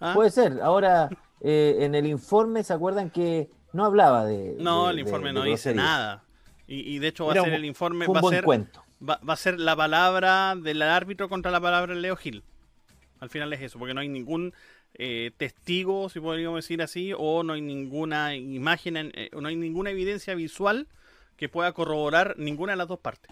[0.00, 0.12] ¿ah?
[0.14, 0.60] Puede ser.
[0.60, 1.08] Ahora,
[1.40, 4.56] eh, en el informe, ¿se acuerdan que no hablaba de.
[4.58, 6.24] No, el informe no dice nada.
[6.66, 8.06] Y, de hecho va a ser el informe.
[8.08, 8.82] Va a ser, cuento.
[9.08, 12.42] Va, a ser la palabra del árbitro contra la palabra de Leo Gil.
[13.20, 14.52] Al final es eso, porque no hay ningún
[14.94, 19.90] eh, testigo, si podríamos decir así, o no hay ninguna imagen, eh, no hay ninguna
[19.90, 20.88] evidencia visual
[21.36, 23.30] que pueda corroborar ninguna de las dos partes.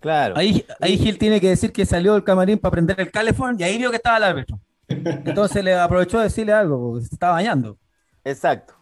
[0.00, 0.36] Claro.
[0.36, 3.62] Ahí, ahí Gil tiene que decir que salió del camarín para prender el calefón y
[3.62, 4.60] ahí vio que estaba el árbitro.
[4.88, 7.78] Entonces le aprovechó de decirle algo, porque se estaba bañando.
[8.24, 8.74] Exacto.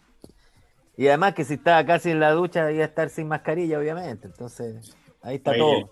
[1.01, 4.27] Y además que si estaba casi en la ducha debía estar sin mascarilla, obviamente.
[4.27, 5.89] Entonces, ahí está todo.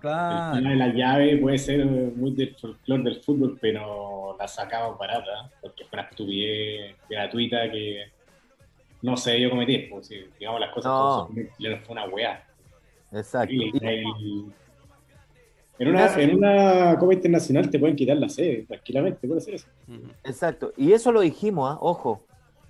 [0.00, 0.56] claro.
[0.56, 5.50] el de la llave puede ser muy del folclore del fútbol, pero la sacaba barata,
[5.60, 8.04] porque fue una estupidez gratuita que
[9.02, 9.76] no sé yo cometí.
[9.90, 11.28] Pues, digamos las cosas no.
[11.28, 11.50] fue
[11.90, 12.42] una weá.
[13.12, 13.52] Exacto.
[13.52, 14.54] en,
[15.86, 19.66] una, en una Copa Internacional te pueden quitar la sede, tranquilamente, puede ser eso.
[20.24, 20.72] Exacto.
[20.78, 21.76] Y eso lo dijimos, ¿ah?
[21.78, 22.24] ojo,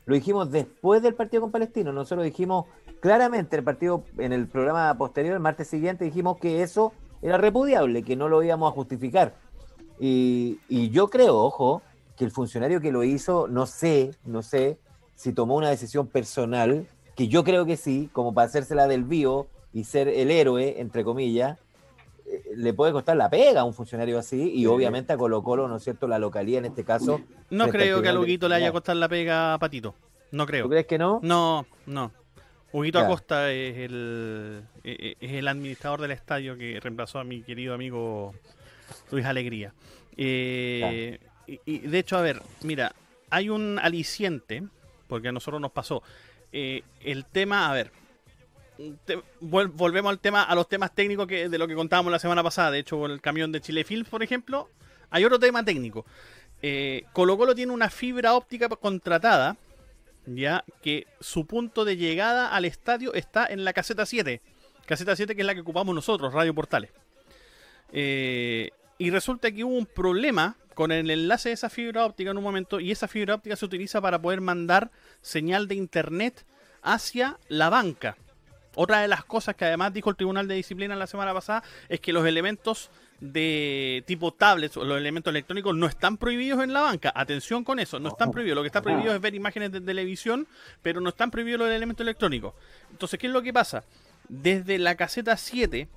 [0.06, 1.92] lo dijimos después del partido con Palestino.
[1.92, 2.66] Nosotros dijimos
[3.00, 8.02] claramente el partido, en el programa posterior, el martes siguiente, dijimos que eso era repudiable,
[8.02, 9.34] que no lo íbamos a justificar.
[9.98, 11.82] Y, y yo creo, ojo,
[12.16, 14.78] que el funcionario que lo hizo, no sé, no sé
[15.14, 19.48] si tomó una decisión personal, que yo creo que sí, como para hacérsela del vivo
[19.72, 21.58] y ser el héroe, entre comillas,
[22.54, 25.76] le puede costar la pega a un funcionario así y obviamente a Colo Colo, ¿no
[25.76, 27.20] es cierto?, la localidad en este caso.
[27.50, 29.94] No creo que a Huguito le haya costado la pega a Patito,
[30.30, 30.64] no creo.
[30.64, 31.20] ¿Tú crees que no?
[31.22, 32.12] No, no.
[32.72, 37.42] Huguito Acosta es el, e, e, es el administrador del estadio que reemplazó a mi
[37.42, 38.32] querido amigo
[39.10, 39.74] Luis Alegría.
[40.16, 41.18] Eh,
[41.66, 42.94] y, de hecho, a ver, mira,
[43.28, 44.62] hay un aliciente,
[45.08, 46.02] porque a nosotros nos pasó.
[46.52, 47.90] Eh, el tema, a ver,
[49.40, 52.70] volvemos al tema, a los temas técnicos que, de lo que contábamos la semana pasada.
[52.70, 54.68] De hecho, el camión de Chile Film, por ejemplo,
[55.10, 56.06] hay otro tema técnico.
[56.62, 59.56] Eh, Colo Colo tiene una fibra óptica contratada,
[60.26, 64.40] ya que su punto de llegada al estadio está en la caseta 7.
[64.86, 66.90] Caseta 7 que es la que ocupamos nosotros, Radio Portales.
[67.92, 72.38] Eh, y resulta que hubo un problema con el enlace de esa fibra óptica en
[72.38, 74.90] un momento y esa fibra óptica se utiliza para poder mandar
[75.20, 76.44] señal de internet
[76.82, 78.16] hacia la banca.
[78.74, 82.00] Otra de las cosas que además dijo el Tribunal de Disciplina la semana pasada es
[82.00, 86.80] que los elementos de tipo tablets o los elementos electrónicos no están prohibidos en la
[86.80, 87.12] banca.
[87.14, 88.56] Atención con eso, no están prohibidos.
[88.56, 90.46] Lo que está prohibido es ver imágenes de televisión,
[90.82, 92.54] pero no están prohibidos los elementos electrónicos.
[92.90, 93.84] Entonces, ¿qué es lo que pasa?
[94.28, 95.88] Desde la caseta 7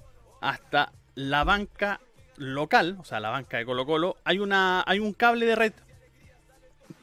[0.42, 2.02] hasta la banca
[2.38, 5.74] local, o sea, la banca de Colo Colo, hay, una, hay un cable de red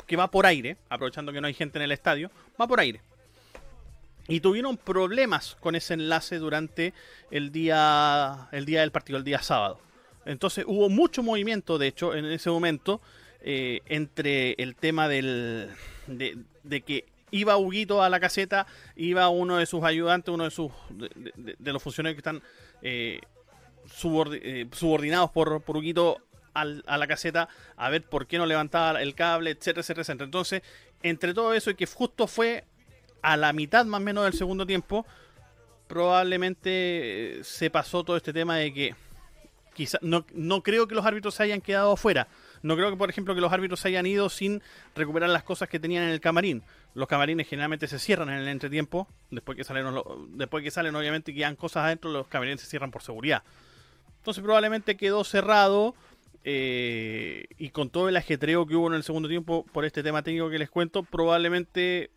[0.07, 2.31] que va por aire, aprovechando que no hay gente en el estadio,
[2.61, 3.01] va por aire.
[4.31, 6.95] Y tuvieron problemas con ese enlace durante
[7.33, 9.81] el día, el día del partido, el día sábado.
[10.25, 13.01] Entonces hubo mucho movimiento, de hecho, en ese momento,
[13.41, 15.71] eh, entre el tema del,
[16.07, 20.71] de, que iba Huguito a la caseta, iba uno de sus ayudantes, uno de sus
[21.37, 22.43] de, los funcionarios que están
[22.83, 23.21] eh,
[24.33, 26.19] eh, subordinados por, por Huguito
[26.53, 30.25] a la caseta a ver por qué no levantaba el cable, etcétera, etcétera, etcétera.
[30.25, 30.63] Entonces,
[31.03, 32.65] entre todo eso y que justo fue
[33.23, 35.07] a la mitad más o menos del segundo tiempo,
[35.87, 38.95] probablemente eh, se pasó todo este tema de que
[39.75, 42.29] quizá, no, no creo que los árbitros se hayan quedado afuera.
[42.63, 44.63] No creo que, por ejemplo, que los árbitros se hayan ido sin
[44.95, 46.63] recuperar las cosas que tenían en el camarín.
[46.95, 49.09] Los camarines generalmente se cierran en el entretiempo.
[49.31, 49.87] Después que salen,
[50.35, 53.43] después que salen obviamente, quedan cosas adentro, los camarines se cierran por seguridad.
[54.19, 55.95] Entonces probablemente quedó cerrado.
[56.43, 60.23] Eh, y con todo el ajetreo que hubo en el segundo tiempo por este tema
[60.23, 62.11] técnico que les cuento, probablemente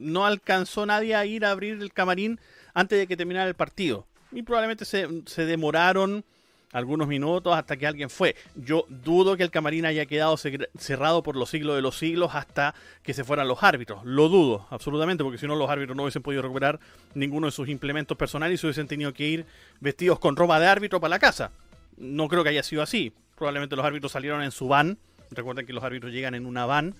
[0.00, 2.40] no alcanzó nadie a ir a abrir el camarín
[2.74, 4.06] antes de que terminara el partido.
[4.32, 5.06] Y probablemente se,
[5.44, 6.24] demoraron
[6.72, 8.36] algunos minutos hasta que alguien fue.
[8.54, 12.74] Yo dudo que el camarín haya quedado cerrado por los siglos de los siglos hasta
[13.02, 14.04] que se fueran los árbitros.
[14.04, 16.78] Lo dudo, absolutamente, porque si no los árbitros no hubiesen podido recuperar
[17.14, 19.46] ninguno de sus implementos personales y se hubiesen tenido que ir
[19.80, 21.50] vestidos con ropa de árbitro para la casa.
[21.96, 23.12] No creo que haya sido así.
[23.36, 24.96] Probablemente los árbitros salieron en su van.
[25.32, 26.94] Recuerden que los árbitros llegan en una van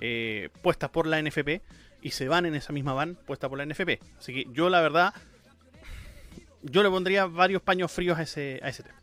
[0.00, 1.60] eh, puestas por la NFP
[2.02, 4.00] y se van en esa misma van puesta por la NFP.
[4.18, 5.12] Así que yo la verdad,
[6.62, 8.98] yo le pondría varios paños fríos a ese, a ese tema.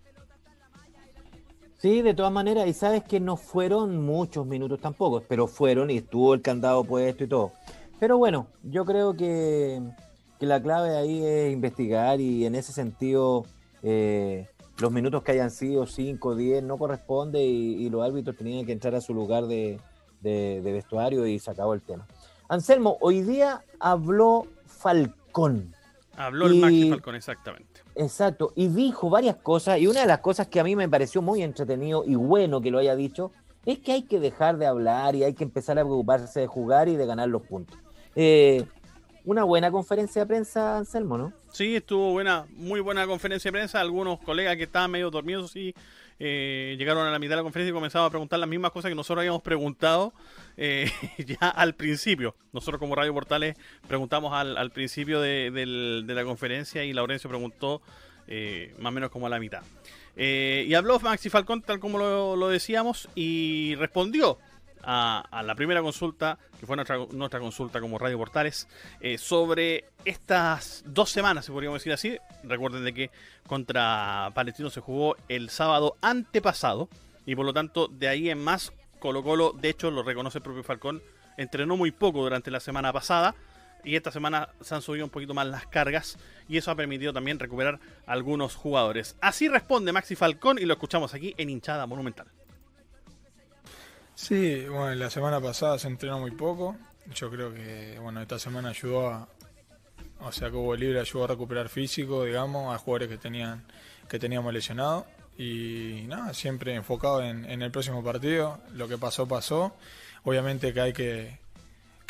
[1.77, 5.97] Sí, de todas maneras, y sabes que no fueron muchos minutos tampoco, pero fueron y
[5.97, 7.51] estuvo el candado puesto y todo.
[7.99, 9.81] Pero bueno, yo creo que,
[10.39, 13.45] la clave ahí es investigar y en ese sentido
[13.83, 14.47] eh,
[14.79, 18.95] los minutos que hayan sido 5, 10 no corresponde y, los árbitros tenían que entrar
[18.95, 19.79] a su lugar de,
[20.21, 22.07] vestuario y se acabó el tema.
[22.47, 25.73] Anselmo, hoy día habló Falcón.
[26.17, 27.81] Habló el Maxi Falcón, exactamente.
[27.95, 31.21] Exacto, y dijo varias cosas, y una de las cosas que a mí me pareció
[31.21, 33.31] muy entretenido y bueno que lo haya dicho,
[33.65, 36.87] es que hay que dejar de hablar y hay que empezar a preocuparse de jugar
[36.87, 37.77] y de ganar los puntos.
[38.15, 38.65] Eh,
[39.25, 41.33] una buena conferencia de prensa, Anselmo, ¿no?
[41.51, 43.81] Sí, estuvo buena, muy buena conferencia de prensa.
[43.81, 45.73] Algunos colegas que estaban medio dormidos sí
[46.19, 48.89] eh, llegaron a la mitad de la conferencia y comenzaron a preguntar las mismas cosas
[48.89, 50.13] que nosotros habíamos preguntado
[50.57, 52.35] eh, ya al principio.
[52.53, 53.57] Nosotros como Radio Portales
[53.87, 57.81] preguntamos al, principio de, la conferencia y Laurencio preguntó
[58.79, 59.61] más o menos como a la mitad.
[60.15, 64.39] y habló Maxi Falcón tal como lo decíamos y respondió
[64.85, 68.67] a, la primera consulta, que fue nuestra, nuestra consulta como Radio Portales,
[69.01, 72.17] eh, sobre estas dos semanas, si podríamos decir así.
[72.43, 73.11] Recuerden de que
[73.47, 76.89] contra Palestino se jugó el sábado antepasado
[77.25, 80.43] y por lo tanto de ahí en más Colo Colo, de hecho lo reconoce el
[80.43, 81.01] propio Falcón,
[81.37, 83.35] entrenó muy poco durante la semana pasada
[83.83, 86.17] y esta semana se han subido un poquito más las cargas
[86.47, 89.15] y eso ha permitido también recuperar algunos jugadores.
[89.21, 92.27] Así responde Maxi Falcón y lo escuchamos aquí en hinchada monumental.
[94.15, 96.75] Sí, bueno, la semana pasada se entrenó muy poco.
[97.13, 99.27] Yo creo que, bueno, esta semana ayudó a,
[100.21, 103.63] o sea, que hubo libre ayudó a recuperar físico, digamos, a jugadores que tenían,
[104.07, 105.05] que teníamos lesionados.
[105.37, 108.59] Y nada, siempre enfocado en, el próximo partido.
[108.73, 109.75] Lo que pasó, pasó.
[110.23, 111.37] Obviamente que hay que,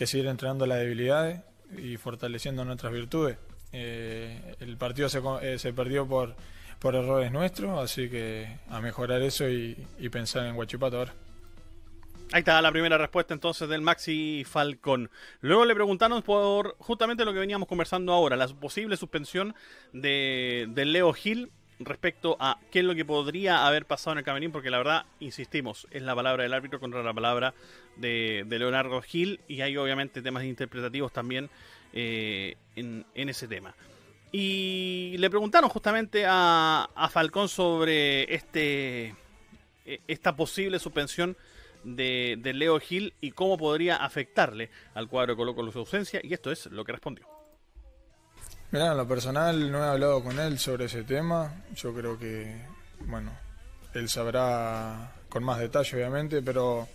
[0.06, 1.42] seguir entrenando las debilidades
[1.76, 3.38] y fortaleciendo nuestras virtudes.
[3.74, 6.36] Eh, el partido se, eh, se perdió por,
[6.80, 11.14] por errores nuestros, así que a mejorar eso y, y pensar en Guachipato ahora.
[12.32, 15.10] Ahí está la primera respuesta entonces del Maxi Falcón.
[15.42, 19.54] Luego le preguntaron por justamente lo que veníamos conversando ahora, la posible suspensión
[19.94, 24.52] de, Leo Gil respecto a qué es lo que podría haber pasado en el camerín,
[24.52, 27.54] porque la verdad, insistimos, es la palabra del árbitro contra la palabra
[27.96, 31.50] de, Leonardo Gil y hay obviamente temas interpretativos también
[31.94, 33.76] eh, en, ese tema.
[34.32, 39.16] Y le preguntaron justamente a, a Falcón sobre este
[39.86, 41.38] e, esta posible suspensión
[41.86, 46.52] de, Leo Gil y cómo podría afectarle al cuadro de Colo su ausencia, y esto
[46.52, 47.28] es lo que respondió.
[48.72, 51.64] Mira, en lo personal no he hablado con él sobre ese tema.
[51.76, 52.62] Yo creo que,
[53.02, 53.32] bueno,
[53.94, 56.88] él sabrá con más detalle, obviamente, pero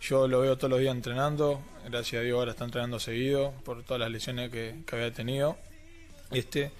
[0.00, 1.62] yo lo veo todos los días entrenando.
[1.88, 5.56] Gracias a Dios ahora está entrenando seguido por todas las lesiones que, había tenido.
[6.32, 6.72] Este,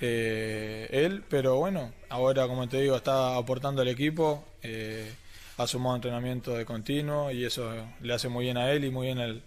[0.00, 4.44] eh, él, pero bueno, ahora como te digo, está aportando al equipo.
[4.62, 5.10] Eh,
[5.56, 9.06] ha sumado entrenamiento de continuo y eso le hace muy bien a él y muy
[9.06, 9.42] bien al,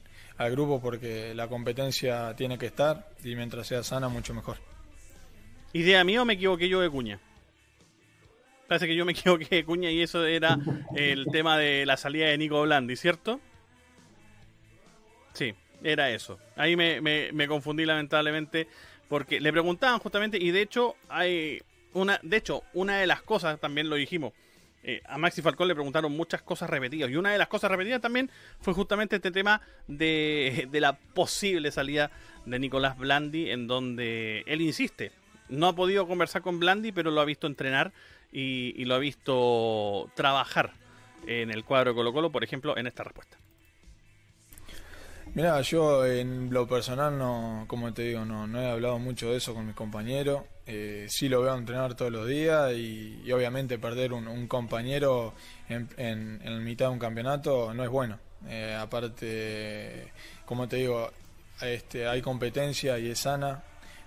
[0.51, 4.57] grupo porque la competencia tiene que estar y mientras sea sana mucho mejor.
[5.73, 7.19] ¿Idea mía o me equivoqué yo de cuña?
[8.67, 10.57] Parece que yo me equivoqué de cuña y eso era
[10.95, 13.41] el tema de la salida de Nico Blandi, ¿cierto?
[15.33, 15.53] Sí,
[15.83, 16.39] era eso.
[16.55, 18.67] Ahí me, me confundí lamentablemente
[19.09, 21.61] porque le preguntaban justamente y de hecho hay
[21.93, 24.33] una, de hecho una de las cosas también lo dijimos
[24.83, 27.09] eh, a Maxi Falcón le preguntaron muchas cosas repetidas.
[27.09, 28.29] Y una de las cosas repetidas también
[28.61, 32.11] fue justamente este tema de, la posible salida
[32.45, 35.11] de Nicolás Blandi, en donde él insiste.
[35.49, 37.91] No ha podido conversar con Blandi, pero lo ha visto entrenar
[38.31, 40.73] y, lo ha visto trabajar
[41.27, 43.37] en el cuadro de Colo Colo, por ejemplo, en esta respuesta.
[45.33, 49.37] Mira, yo en lo personal no, como te digo, no, no he hablado mucho de
[49.37, 50.41] eso con mis compañeros.
[50.71, 55.33] Eh, sí lo veo entrenar todos los días y, obviamente perder un, compañero
[55.67, 58.19] en, en, mitad de un campeonato no es bueno.
[58.47, 60.11] Eh, aparte,
[60.45, 61.11] como te digo,
[61.59, 63.63] este, hay competencia y es sana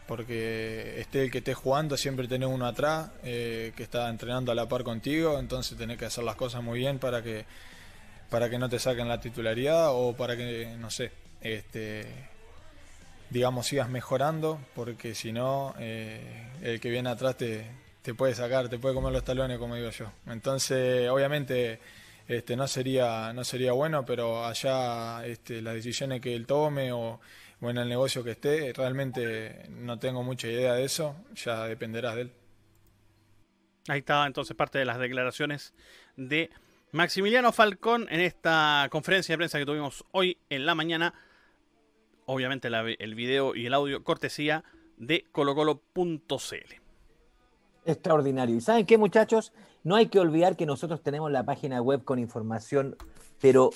[0.06, 4.54] porque esté el que esté jugando, siempre tenés uno atrás eh, que está entrenando a
[4.54, 7.44] la par contigo, entonces tenés que hacer las cosas muy bien para que
[8.30, 12.06] para que no te saquen la titularidad o para que, no sé, este,
[13.32, 17.64] digamos, sigas mejorando, porque si no, eh, el que viene atrás te,
[18.02, 20.12] te, puede sacar, te puede comer los talones, como digo yo.
[20.26, 21.80] Entonces, obviamente,
[22.28, 27.20] este, no, sería, no sería bueno, pero allá este, las decisiones que él tome o,
[27.60, 32.16] o en el negocio que esté, realmente no tengo mucha idea de eso, ya dependerás
[32.16, 32.32] de él.
[33.88, 35.72] Ahí estaba entonces parte de las declaraciones
[36.16, 36.50] de
[36.92, 41.14] Maximiliano Falcón en esta conferencia de prensa que tuvimos hoy en la mañana
[42.26, 44.64] obviamente el video y el audio cortesía
[44.96, 46.82] de colocolo.cl.
[47.84, 48.56] Extraordinario.
[48.56, 49.52] ¿Y saben qué, muchachos?
[49.82, 52.96] No hay que olvidar que nosotros tenemos la página web con información,
[53.40, 53.70] pero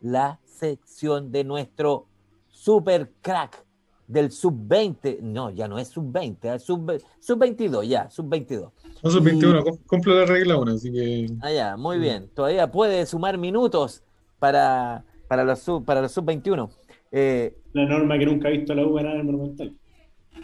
[0.00, 2.06] la sección de nuestro
[2.48, 3.64] super crack
[4.06, 5.20] del sub-20.
[5.20, 8.70] No, ya no es sub-20, es sub-22, ya, sub-22.
[9.02, 11.26] No, sub-21, cumple la regla 1, así que.
[11.40, 12.28] Ah, ya, muy bien.
[12.34, 14.02] Todavía puede sumar minutos
[14.38, 16.08] para, para los sub-21.
[16.08, 16.70] Sub
[17.12, 19.76] eh, la norma que nunca ha visto la U ganar el Monumental.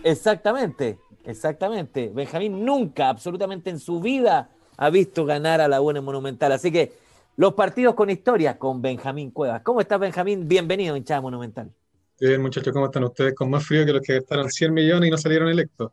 [0.03, 2.11] Exactamente, exactamente.
[2.15, 6.53] Benjamín nunca, absolutamente en su vida, ha visto ganar a la el Monumental.
[6.53, 6.93] Así que
[7.37, 9.63] los partidos con historia con Benjamín Cuevas.
[9.63, 10.49] ¿Cómo estás, Benjamín?
[10.49, 11.71] Bienvenido, hinchada monumental.
[12.19, 13.35] Bien, muchachos, ¿cómo están ustedes?
[13.35, 15.93] Con más frío que los que gastaron 100 millones y no salieron electos.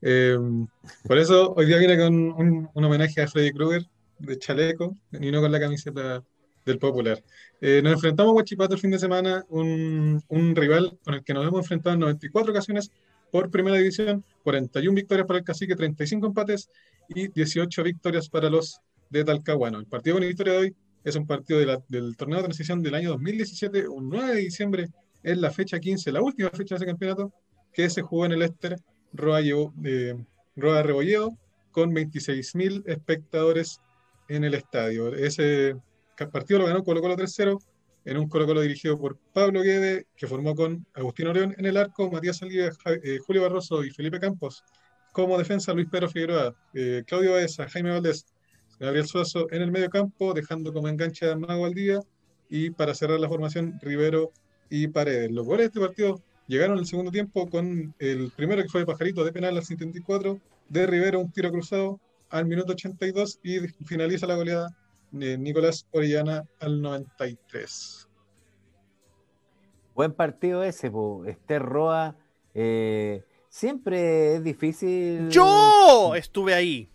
[0.00, 0.38] Eh,
[1.06, 3.84] por eso hoy día viene con un, homenaje a Freddy Krueger
[4.18, 6.22] de chaleco y no con la camiseta
[6.64, 7.22] del Popular.
[7.60, 10.22] Eh, nos enfrentamos a Huachipato el fin de semana, un,
[10.54, 12.90] rival con el que nos hemos enfrentado en 94 ocasiones
[13.34, 16.70] por primera división, 41 victorias para el Cacique, 35 empates
[17.08, 18.80] y 18 victorias para los
[19.10, 19.80] de Talcahuano.
[19.80, 21.58] El partido con la historia de hoy es un partido
[21.88, 24.88] del torneo de transición del año 2017, un 9 de diciembre,
[25.24, 27.32] es la fecha 15, la última fecha de ese campeonato,
[27.72, 28.76] que se jugó en el Éster
[29.12, 30.14] Roa, eh,
[30.54, 31.36] Roa Rebolledo,
[31.72, 33.80] con 26.000 espectadores
[34.28, 35.12] en el estadio.
[35.12, 35.74] Ese
[36.30, 37.58] partido lo ganó Colo Colo 3-0,
[38.04, 41.76] en un Colo Colo dirigido por Pablo Guede, que formó con Agustín Orión en el
[41.76, 42.70] arco, Matías Saldivia,
[43.02, 44.62] eh, Julio Barroso y Felipe Campos.
[45.12, 48.26] Como defensa, Luis Pedro Figueroa, eh, Claudio Baeza, Jaime Valdés,
[48.78, 52.00] Gabriel Suazo en el medio campo, dejando como enganche a Mago al día.
[52.48, 54.32] Y para cerrar la formación, Rivero
[54.68, 55.30] y Paredes.
[55.30, 58.86] Los goles de este partido llegaron el segundo tiempo con el primero que fue de
[58.86, 62.00] Pajarito de penal al 74, de Rivero un tiro cruzado
[62.30, 64.76] al minuto 82 y finaliza la goleada
[65.14, 68.08] de Nicolás Orellana al 93.
[69.94, 70.90] Buen partido ese,
[71.26, 72.16] Esther Roa.
[72.52, 75.28] Eh, siempre es difícil.
[75.30, 76.14] ¡Yo!
[76.16, 76.90] Estuve ahí.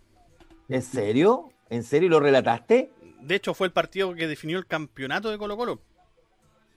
[0.68, 1.50] ¿En serio?
[1.70, 2.92] ¿En serio lo relataste?
[3.22, 5.80] De hecho, fue el partido que definió el campeonato de Colo Colo.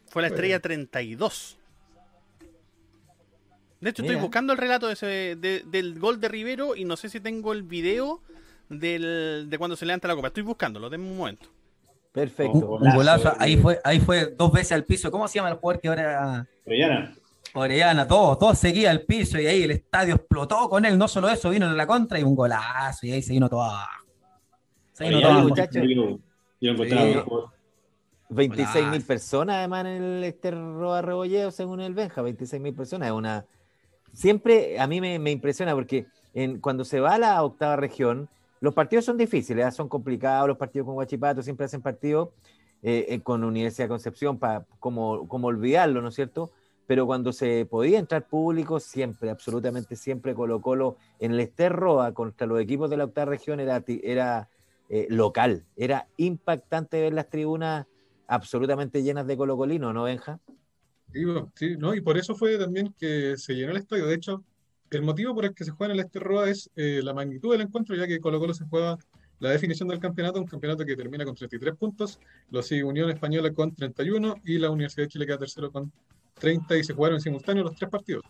[0.07, 1.57] Fue la estrella 32.
[3.81, 7.51] De hecho, estoy buscando el relato del gol de Rivero y no sé si tengo
[7.51, 8.21] el video
[8.79, 10.27] de cuando se levanta la copa.
[10.27, 11.49] Estoy buscándolo, denme un momento.
[12.13, 12.57] Perfecto.
[12.57, 13.33] Un, golazo.
[13.39, 15.09] Ahí fue, ahí fue dos veces al piso.
[15.09, 16.47] ¿Cómo se llama el jugador que ahora?
[16.65, 17.15] Orellana.
[17.55, 20.97] Orellana, todo, todo seguía al piso y ahí el estadio explotó con él.
[20.97, 23.63] No solo eso, vino en la contra y un golazo y ahí se vino todo
[23.63, 24.03] abajo.
[28.29, 33.07] 26 mil personas además en el Esterroa Rebolleo, según el Benja, 26 mil personas.
[33.07, 33.45] Es una...
[34.13, 38.29] Siempre a mí me, impresiona porque en, cuando se va a la octava región,
[38.63, 39.71] los partidos son difíciles, ¿ah?
[39.71, 42.29] son complicados, los partidos con Guachipato siempre hacen partidos
[42.81, 46.49] eh, eh, con Universidad de Concepción, para como, como olvidarlo, ¿no es cierto?
[46.87, 52.47] Pero cuando se podía entrar público, siempre, absolutamente siempre, Colo Colo en el Esterroa contra
[52.47, 54.47] los equipos de la octava región era, era
[54.87, 55.65] eh, local.
[55.75, 57.85] Era impactante ver las tribunas
[58.27, 60.39] absolutamente llenas de colocolino, ¿no, Benja?
[61.55, 61.93] Sí, ¿no?
[61.95, 64.05] y por eso fue también que se llenó el estadio.
[64.05, 64.41] De hecho,
[64.93, 67.61] el motivo por el que se juega en el Esterroa es eh, la magnitud del
[67.61, 68.97] encuentro, ya que Colo Colo se juega
[69.39, 72.19] la definición del campeonato, un campeonato que termina con 33 puntos,
[72.49, 75.91] lo sigue Unión Española con 31 y la Universidad de Chile queda tercero con
[76.35, 78.23] 30 y se jugaron en simultáneo los tres partidos.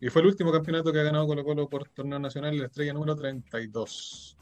[0.00, 2.92] Y fue el último campeonato que ha ganado Colo Colo por torneo nacional, la estrella
[2.92, 4.36] número 32.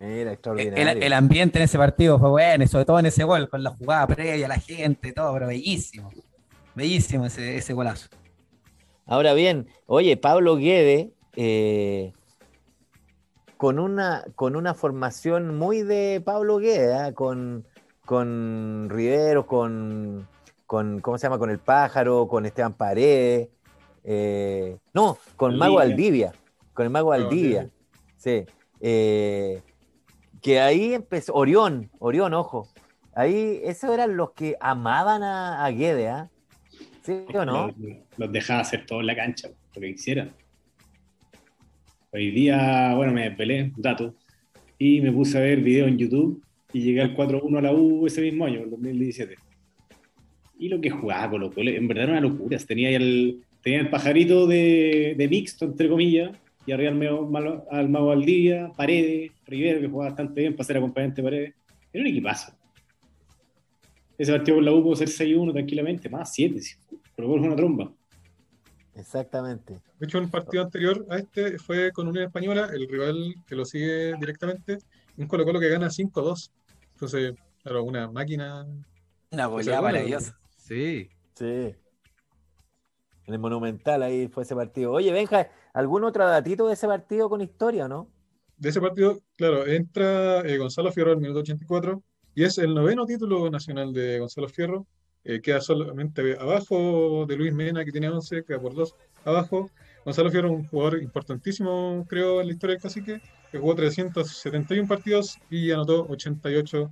[0.00, 1.02] Era extraordinario.
[1.02, 3.70] El, ambiente en ese partido fue bueno, y sobre todo en ese gol, con la
[3.70, 6.10] jugada previa, la gente, todo, pero bellísimo.
[6.74, 8.08] Bellísimo ese, ese golazo.
[9.06, 12.12] Ahora bien, oye, Pablo Guede, eh,
[13.58, 17.12] con, una, con una formación muy de Pablo Guede, ¿ah?
[17.12, 17.66] con,
[18.06, 20.26] con Rivero, con,
[20.66, 21.38] con, ¿cómo se llama?
[21.38, 23.50] Con el pájaro, con Esteban Paredes,
[24.04, 26.32] eh, no, con Mago Aldivia,
[26.72, 27.68] con el Mago Aldivia,
[28.16, 28.46] sí.
[28.80, 29.62] Eh,
[30.40, 32.68] que ahí empezó, Orión, Orión, ojo,
[33.14, 36.30] ahí esos eran los que amaban a, a Guede, ¿ah?
[37.04, 37.74] ¿Sí o no?
[38.16, 40.32] Los, dejaba hacer todo en la cancha, lo que quisieran.
[42.12, 44.14] Hoy día, bueno, me pelé, dato,
[44.78, 46.42] y me puse a ver video en YouTube
[46.72, 49.34] y llegué al 4-1 a la U ese mismo año, el 2017.
[50.58, 52.56] Y lo que jugaba Colo en verdad era una locura.
[52.58, 56.30] Tenía el, tenía el pajarito de, de mixto, entre comillas,
[56.66, 56.96] y arriba al,
[57.28, 61.54] malo- al Mago Valdía, Paredes, Rivero, que jugaba bastante bien para ser acompañante de Paredes.
[61.92, 62.52] Era un equipazo.
[64.16, 66.76] Ese partido con la U pudo ser 6-1 tranquilamente, más 7, si
[67.16, 67.92] Colo Colo fue una tromba.
[68.94, 69.80] Exactamente.
[69.98, 73.64] De hecho, un partido anterior a este fue con Unión Española, el rival que lo
[73.64, 74.78] sigue directamente,
[75.16, 76.50] un Colo Colo que gana 5-2.
[76.92, 78.66] Entonces, claro, una máquina.
[79.32, 80.38] Una goleada maravillosa.
[80.56, 81.08] Sí.
[81.34, 81.74] Sí.
[83.26, 84.92] En el Monumental ahí fue ese partido.
[84.92, 88.08] Oye, Benja, ¿algún otro datito de ese partido con historia, no?
[88.56, 92.02] De ese partido, claro, entra eh, Gonzalo Fierro al minuto 84
[92.34, 94.86] y es el noveno título nacional de Gonzalo Fierro.
[95.24, 98.94] Eh, queda solamente abajo de Luis Mena, que tiene 11, queda por dos
[99.24, 99.70] abajo.
[100.04, 105.38] Gonzalo Fierro un jugador importantísimo, creo, en la historia del cacique, que jugó 371 partidos
[105.48, 106.90] y anotó 88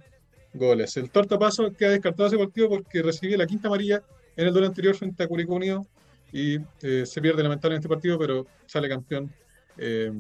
[0.55, 0.97] goles.
[0.97, 4.03] El tortapaso queda descartado ese partido porque recibió la quinta amarilla
[4.37, 5.87] en el duelo anterior frente a Curicó Unido
[6.33, 9.31] y eh, se pierde lamentablemente este partido, pero sale campeón
[9.77, 10.11] eh,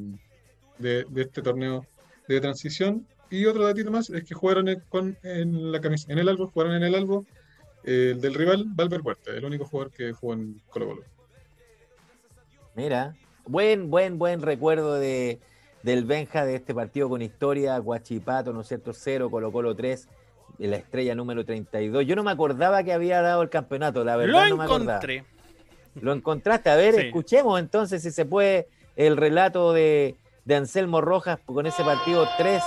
[0.79, 1.87] de, este torneo
[2.29, 3.07] de transición.
[3.31, 6.49] Y otro datito más es que jugaron en, con, en la camis- en el Albo,
[6.49, 7.25] jugaron en el Albo
[7.85, 11.03] el del rival Valver Huerta, el único jugador que jugó en Colo Colo.
[12.75, 13.15] Mira,
[13.47, 15.41] buen, buen, buen recuerdo de,
[15.83, 18.93] del Benja de este partido con historia, Guachipato, ¿no es cierto?
[18.93, 20.09] 0, Colo Colo 3,
[20.59, 22.07] la estrella número 32.
[22.07, 24.93] Yo no me acordaba que había dado el campeonato, la verdad Lo no me acordaba.
[24.95, 25.25] encontré.
[26.01, 27.01] Lo encontraste, a ver, Sí.
[27.09, 30.17] escuchemos entonces si se puede el relato de,
[30.47, 32.63] de Anselmo Rojas con ese partido 3.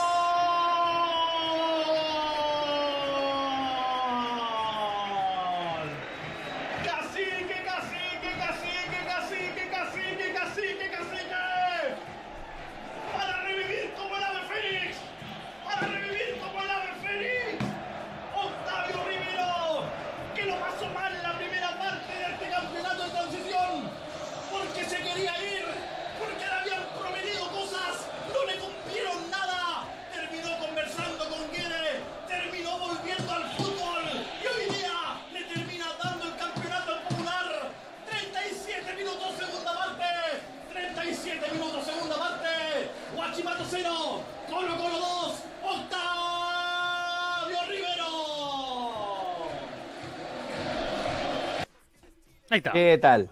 [52.55, 52.71] Ahí está.
[52.71, 53.29] ¿Qué tal?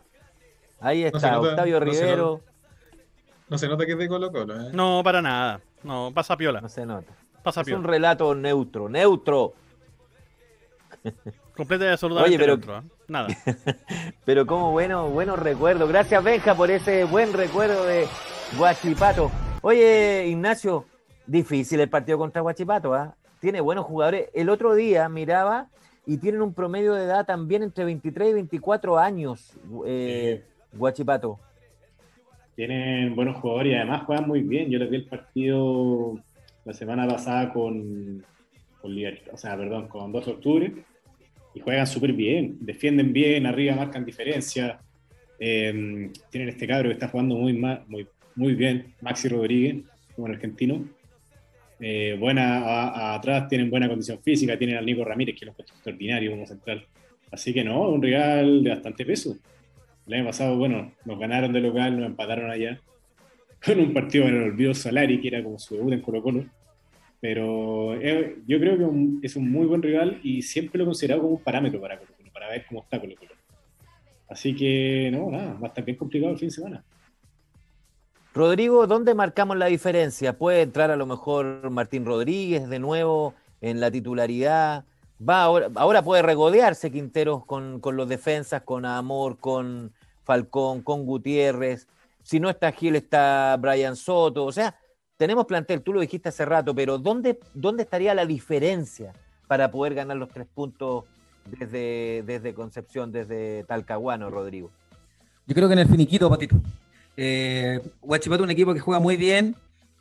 [0.82, 2.42] Ahí No está, nota, Octavio no se Rivero.
[3.48, 4.70] No se nota que es de Colo Colo, ¿eh?
[4.74, 5.62] No, para nada.
[5.84, 6.60] No, pasa piola.
[6.60, 7.14] No se nota.
[7.42, 9.54] Pasa Es un relato neutro, neutro.
[11.56, 12.82] Completa y absolutamente Oye, pero- neutro, ¿eh?
[13.08, 13.28] Nada.
[14.26, 15.88] Pero como bueno, buenos recuerdos.
[15.90, 18.08] Gracias, Benja, por ese buen recuerdo de
[18.58, 19.30] Guachipato.
[19.62, 20.86] Oye, Ignacio,
[21.28, 23.14] difícil el partido contra Guachipato, ¿ah?
[23.42, 24.30] Tiene buenos jugadores.
[24.34, 25.68] El otro día miraba
[26.06, 29.54] y tienen un promedio de edad también entre 23 y 24 años,
[29.86, 30.44] eh,
[30.74, 31.40] Guachipato.
[32.56, 34.70] Tienen buenos jugadores y además juegan muy bien.
[34.70, 36.20] Yo les vi el partido
[36.66, 38.24] la semana pasada con,
[38.82, 38.92] con
[39.32, 40.74] o sea, perdón, con 2 de octubre
[41.56, 44.80] y juegan súper bien, defienden bien, arriba marcan diferencia.
[45.40, 49.84] Eh, tienen este cabro que está jugando muy, muy, muy bien, Maxi Rodríguez,
[50.16, 50.84] como el argentino.
[51.86, 55.74] Eh, buena atrás, tienen buena condición física, tienen al Nico Ramírez, que es un puesto
[55.74, 56.86] extraordinario como central.
[57.30, 59.36] Así que no, un rival de bastante peso.
[60.08, 62.80] El año pasado, bueno, nos ganaron de local, nos empataron allá.
[63.66, 66.46] Con un partido en el olvido Solari, que era como su debut en Colo Colo.
[67.20, 70.88] Pero eh, yo creo que un- es un muy buen rival y siempre lo he
[70.88, 73.32] considerado como un parámetro para Colo Colo, para ver cómo está Colo Colo.
[74.30, 76.84] Así que, no, nada, va a estar bien complicado el fin de semana.
[78.34, 80.36] Rodrigo, ¿dónde marcamos la diferencia?
[80.36, 84.86] ¿Puede entrar a lo mejor Martín Rodríguez de nuevo en la titularidad?
[85.22, 91.88] Va ahora, puede regodearse Quinteros con, con los defensas, con Amor, con Falcón, con Gutiérrez.
[92.24, 94.46] Si no está Gil, está Brian Soto.
[94.46, 94.80] O sea,
[95.16, 99.14] tenemos plantel, tú lo dijiste hace rato, pero ¿dónde, dónde estaría la diferencia
[99.48, 101.04] para poder ganar los tres puntos
[101.60, 104.72] desde, desde Concepción, desde Talcahuano, Rodrigo?
[105.46, 106.56] Yo creo que en el finiquito, Patito.
[107.18, 109.56] Eh, es un equipo que juega muy bien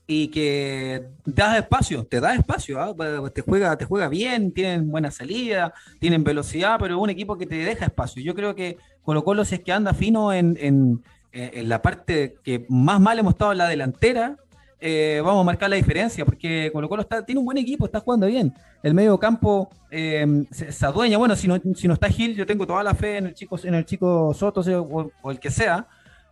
[0.06, 2.94] y que da espacio, te da espacio, ¿ah?
[3.32, 7.46] te, juega, te juega bien, tienen buena salida, tienen velocidad, pero es un equipo que
[7.46, 8.22] te deja espacio.
[8.22, 11.02] Yo creo que Colo Colo, si es que anda fino en, en-
[11.32, 14.36] en la parte que más mal hemos estado en la delantera,
[14.80, 18.00] eh, vamos a marcar la diferencia, porque Colo Colo está, tiene un buen equipo, está
[18.00, 18.52] jugando bien.
[18.82, 22.44] El medio campo eh, se, se adueña, bueno, si no, si no está Gil, yo
[22.44, 25.50] tengo toda la fe en el chico, en el chico Soto o, o el que
[25.52, 25.86] sea,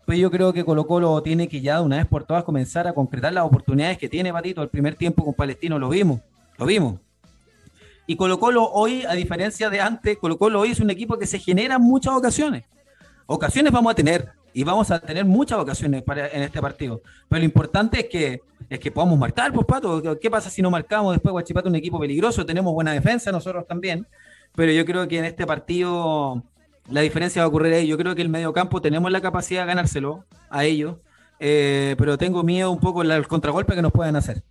[0.06, 2.88] pero yo creo que Colo Colo tiene que ya de una vez por todas comenzar
[2.88, 4.62] a concretar las oportunidades que tiene Patito.
[4.62, 6.20] El primer tiempo con Palestino lo vimos,
[6.58, 7.00] lo vimos.
[8.06, 11.26] Y Colo Colo hoy, a diferencia de antes, Colo Colo hoy es un equipo que
[11.26, 12.64] se genera en muchas ocasiones.
[13.26, 17.02] Ocasiones vamos a tener, y vamos a tener muchas ocasiones para, en este partido.
[17.28, 20.18] Pero lo importante es que, es que podamos marcar, pues Pato.
[20.18, 22.44] ¿Qué pasa si no marcamos después Guachipato un equipo peligroso?
[22.44, 24.06] Tenemos buena defensa nosotros también,
[24.54, 26.42] pero yo creo que en este partido
[26.90, 27.86] la diferencia va a ocurrir ahí.
[27.86, 30.96] Yo creo que el mediocampo tenemos la capacidad de ganárselo a ellos,
[31.38, 34.42] eh, pero tengo miedo un poco el contragolpe que nos pueden hacer.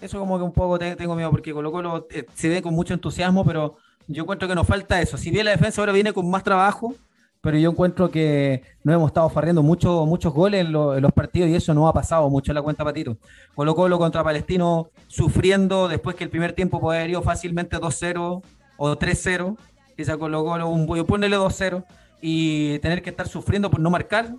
[0.00, 2.94] Eso como que un poco tengo miedo porque Colo Colo eh, se ve con mucho
[2.94, 3.76] entusiasmo, pero
[4.08, 5.16] yo encuentro que nos falta eso.
[5.16, 6.94] Si bien la defensa ahora viene con más trabajo,
[7.40, 11.54] pero yo encuentro que no hemos estado farriendo mucho, muchos goles en, los partidos y
[11.54, 13.18] eso no ha pasado mucho en la cuenta Patito.
[13.54, 18.42] Colo Colo contra Palestino sufriendo después que el primer tiempo puede haber ido fácilmente 2-0
[18.76, 19.56] o 3-0,
[19.96, 21.84] quizá Colo Colo un ponerle 2-0
[22.20, 24.34] y tener que estar sufriendo por no marcar.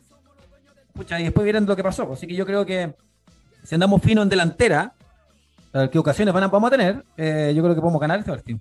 [0.94, 2.12] Pucha, y después vieron lo que pasó.
[2.12, 2.94] Así que yo creo que
[3.64, 4.94] si andamos fino en delantera,
[5.92, 7.04] ¿qué ocasiones van a, vamos a tener?
[7.18, 8.60] Eh, yo creo que podemos ganar este partido.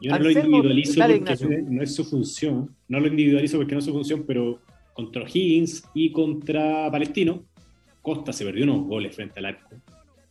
[0.00, 3.84] Yo no lo individualizo porque no es su función, no lo individualizo porque no es
[3.84, 4.60] su función, pero
[4.94, 7.44] contra Higgins y contra Palestino,
[8.02, 9.70] Costa se perdió unos goles frente al arco.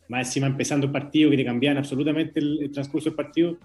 [0.08, 3.58] Más encima empezando el partido que te cambian absolutamente el, transcurso del partido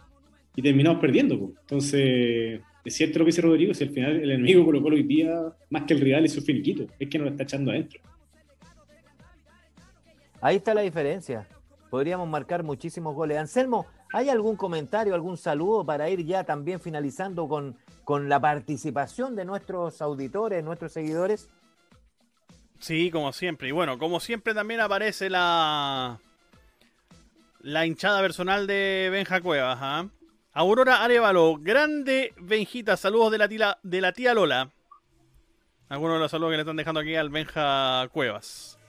[0.55, 1.35] y terminamos perdiendo.
[1.61, 5.33] Entonces, es cierto lo que dice Rodrigo, si al final el enemigo colocó hoy día,
[5.69, 7.99] más que el rival, es su finiquito, es que nos lo está echando adentro.
[10.41, 11.47] Ahí está la diferencia.
[11.89, 13.37] Podríamos marcar muchísimos goles.
[13.37, 17.75] Anselmo, ¿Hay algún comentario, algún saludo para ir ya también finalizando con,
[18.05, 21.49] con la participación de nuestros auditores, nuestros seguidores?
[22.79, 23.67] Sí, como siempre.
[23.67, 26.19] Y bueno, como siempre también aparece la
[27.59, 29.79] la hinchada personal de Benja Cuevas.
[29.81, 30.07] ¿ah?
[30.57, 34.71] Aurora Arevalo, grande Benjita, saludos de la, tía, de la tía Lola.
[35.89, 38.79] Algunos de los saludos que le están dejando aquí al Benja Cuevas.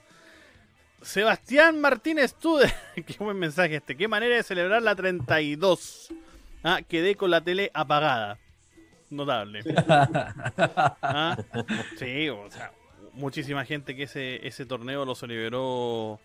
[1.02, 2.72] Sebastián Martínez Tude.
[2.94, 3.96] Qué buen mensaje este.
[3.96, 6.14] Qué manera de celebrar la 32.
[6.62, 8.38] Ah, quedé con la tele apagada.
[9.10, 9.64] Notable.
[11.02, 11.36] Ah,
[11.98, 12.70] sí, o sea,
[13.12, 16.20] muchísima gente que ese, ese torneo lo celebró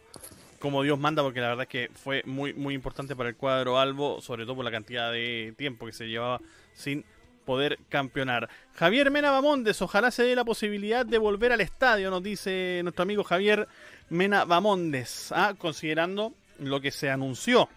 [0.62, 3.80] como Dios manda, porque la verdad es que fue muy, muy importante para el cuadro
[3.80, 6.40] Albo, sobre todo por la cantidad de tiempo que se llevaba
[6.74, 7.04] sin
[7.46, 8.48] poder campeonar.
[8.76, 13.04] Javier Mena Bamondes, ojalá se dé la posibilidad de volver al estadio, nos dice nuestro
[13.04, 13.68] amigo Javier
[14.10, 15.56] Mena Bamondes, ¿ah?
[15.58, 17.68] considerando lo que se anunció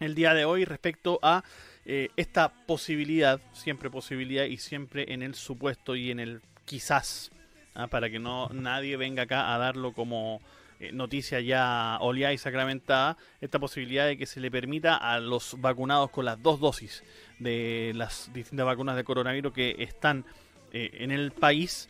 [0.00, 1.44] el día de hoy respecto a
[1.84, 7.30] eh, esta posibilidad, siempre posibilidad y siempre en el supuesto y en el quizás,
[7.74, 7.88] ¿ah?
[7.88, 10.40] para que no nadie venga acá a darlo como
[10.80, 15.60] eh, noticia ya oleada y sacramentada, esta posibilidad de que se le permita a los
[15.60, 17.04] vacunados con las dos dosis
[17.38, 20.24] de las distintas vacunas de coronavirus que están
[20.72, 21.88] eh, en el país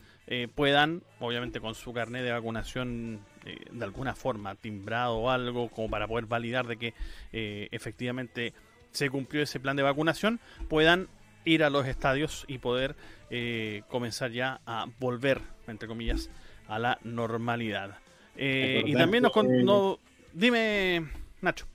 [0.54, 5.88] puedan, obviamente con su carnet de vacunación eh, de alguna forma timbrado o algo como
[5.88, 6.94] para poder validar de que
[7.32, 8.52] eh, efectivamente
[8.90, 11.08] se cumplió ese plan de vacunación, puedan
[11.46, 12.96] ir a los estadios y poder
[13.30, 16.28] eh, comenzar ya a volver, entre comillas,
[16.68, 17.96] a la normalidad.
[18.36, 19.32] Y también nos,
[19.64, 19.98] no,
[20.32, 21.08] Dime,
[21.40, 21.66] Nacho.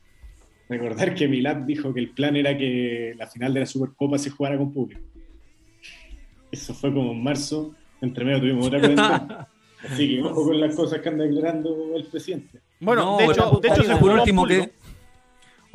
[0.69, 4.29] Recordar que Milad dijo que el plan era que la final de la Supercopa se
[4.29, 5.01] jugara con público.
[6.51, 7.75] Eso fue como en marzo.
[8.01, 9.47] Entre medio tuvimos otra cuenta.
[9.87, 12.61] Así que ojo con las cosas que anda declarando el presidente.
[12.79, 14.71] Bueno, de, hecho, de hecho, por último que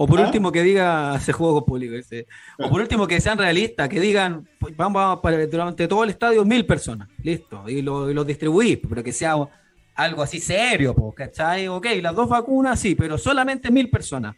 [0.03, 0.24] o por ¿Ah?
[0.24, 1.95] último que diga se jugó con público.
[1.95, 2.26] Ese.
[2.59, 6.45] O por último que sean realistas, que digan, pues, vamos para, durante todo el estadio
[6.45, 9.37] mil personas, listo, y lo, lo distribuís, pero que sea
[10.03, 11.69] algo así serio, ¿cachai?
[11.69, 14.37] Ok, las dos vacunas sí, pero solamente mil personas.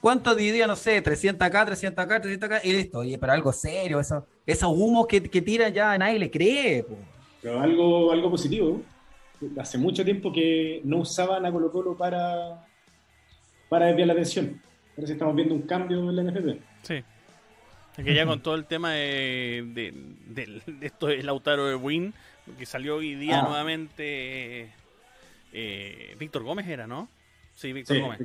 [0.00, 2.60] ¿Cuánto diría, no sé, 300 acá, 300 acá, 300 acá?
[2.62, 6.30] Y listo, oye, pero algo serio, eso, esos humos que, que tiran ya nadie le
[6.30, 6.84] cree.
[7.42, 8.80] Pero algo, algo positivo
[9.58, 12.66] hace mucho tiempo que no usaban a Colo Colo para,
[13.68, 14.60] para desviar la atención.
[14.96, 16.60] Ahora sí estamos viendo un cambio en la NFP.
[16.82, 17.04] Sí.
[17.96, 19.64] Es que ya con todo el tema de,
[20.28, 22.14] de, esto de Lautaro de Win,
[22.56, 23.48] que salió hoy día ah.
[23.48, 24.72] nuevamente
[25.52, 27.08] eh, Víctor Gómez era, ¿no?
[27.54, 28.20] Sí, Víctor Gómez.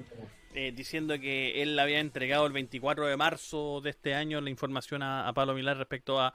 [0.56, 5.02] Eh, diciendo que él había entregado el 24 de marzo de este año la información
[5.02, 6.34] a, a Pablo Milar respecto a,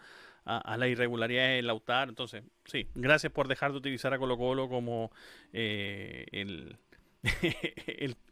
[0.48, 2.10] a, la irregularidad en Lautaro.
[2.10, 5.12] Entonces, sí, gracias por dejar de utilizar a Colo Colo como
[5.52, 6.78] eh, el,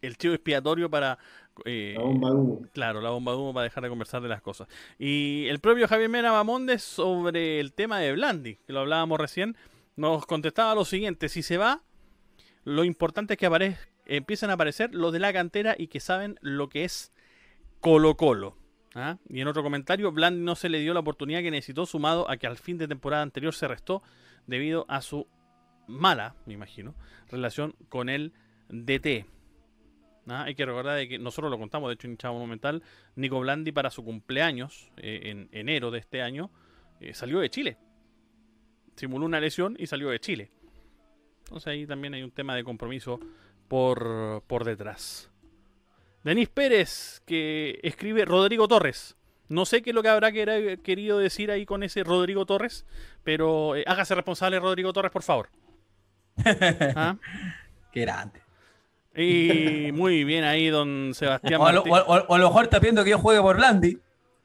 [0.01, 1.19] el, chivo expiatorio para...
[1.65, 2.63] Eh, la bomba de humo.
[2.73, 4.69] Claro, la bomba de humo para dejar de conversar de las cosas.
[4.99, 9.57] Y el propio Javier Mena Bamondes sobre el tema de Blandi, que lo hablábamos recién,
[9.97, 11.83] nos contestaba lo siguiente, si se va,
[12.67, 16.39] lo importante es que aparezca empiezan a aparecer los de la cantera y que saben
[16.41, 17.13] lo que es
[17.81, 18.57] Colo Colo.
[18.95, 19.19] ¿Ah?
[19.29, 22.39] Y en otro comentario, Bland no se le dio la oportunidad que necesitó, sumado a
[22.39, 24.03] que al fin de temporada anterior se restó
[24.47, 25.27] debido a su
[25.87, 26.95] mala, me imagino,
[27.31, 28.33] relación con el
[28.69, 29.27] DT.
[30.29, 30.45] ¿Ah?
[30.45, 32.83] Hay que recordar de que nosotros lo contamos, de hecho, en Chavo Monumental,
[33.17, 36.51] Nico Blandi para su cumpleaños, eh, en enero de este año,
[37.01, 37.77] eh, salió de Chile.
[38.97, 40.51] Simuló una lesión y salió de Chile.
[41.47, 43.21] Entonces ahí también hay un tema de compromiso
[43.69, 45.31] por, por detrás.
[46.25, 49.17] Denis Pérez, que escribe Rodrigo Torres.
[49.49, 52.85] No sé qué es lo que habrá quer- querido decir ahí con ese Rodrigo Torres,
[53.23, 55.49] pero eh, hágase responsable Rodrigo Torres, por favor.
[56.45, 57.17] ¿Ah?
[57.93, 58.41] Qué grande.
[59.17, 61.93] Y muy bien ahí, don Sebastián O a, lo, Martín.
[61.93, 63.99] o- o- o a lo mejor está viendo que yo juegue por Blandi.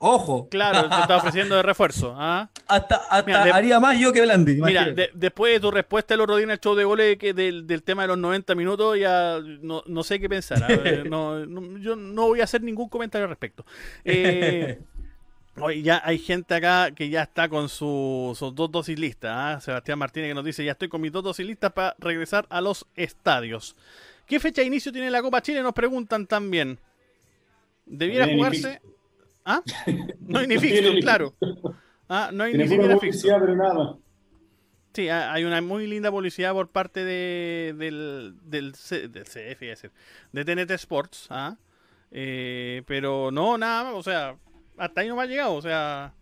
[0.04, 0.50] Ojo.
[0.50, 2.16] Claro, te está ofreciendo de refuerzo.
[2.18, 2.50] ¿ah?
[2.68, 4.56] Hasta, hasta Mira, de- haría más yo que Blandi.
[4.60, 7.36] Mira, de- después de tu respuesta el otro día en el show de goles que
[7.36, 10.68] del, del tema de los 90 minutos, ya no, no sé qué pensar.
[10.68, 13.64] Ver, no- no- yo no voy a hacer ningún comentario al respecto.
[14.04, 14.80] Eh,
[15.60, 19.32] oye, ya hay gente acá que ya está con su- sus dos dosis listas.
[19.36, 19.62] ¿ah?
[19.62, 22.60] Sebastián Martínez que nos dice, ya estoy con mis dos dosis listas para regresar a
[22.60, 23.76] los estadios.
[24.26, 25.62] ¿Qué fecha de inicio tiene la Copa Chile?
[25.62, 26.80] Nos preguntan también.
[27.86, 28.82] ¿Debiera jugarse?
[29.46, 29.62] ¿Ah?
[30.20, 31.34] No hay ni ni- claro.
[32.08, 33.98] Ah, no hay ni siquiera publicidad, pero nada.
[34.94, 39.60] Sí, ha- hay una muy linda publicidad por parte de, del, del, C- del CF,
[39.62, 39.92] decir,
[40.34, 41.56] de TNT Sports, ¿ah?
[42.12, 44.36] Eh, pero no, nada más, o sea,
[44.78, 46.14] hasta ahí no me ha llegado, o sea,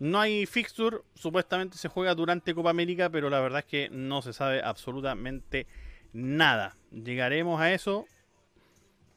[0.00, 4.22] no hay fixture, supuestamente se juega durante Copa América, pero la verdad es que no
[4.22, 5.68] se sabe absolutamente
[6.12, 6.74] nada.
[6.90, 8.06] ¿Llegaremos a eso?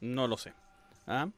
[0.02, 0.54] No lo sé.
[1.08, 1.30] ¿ah?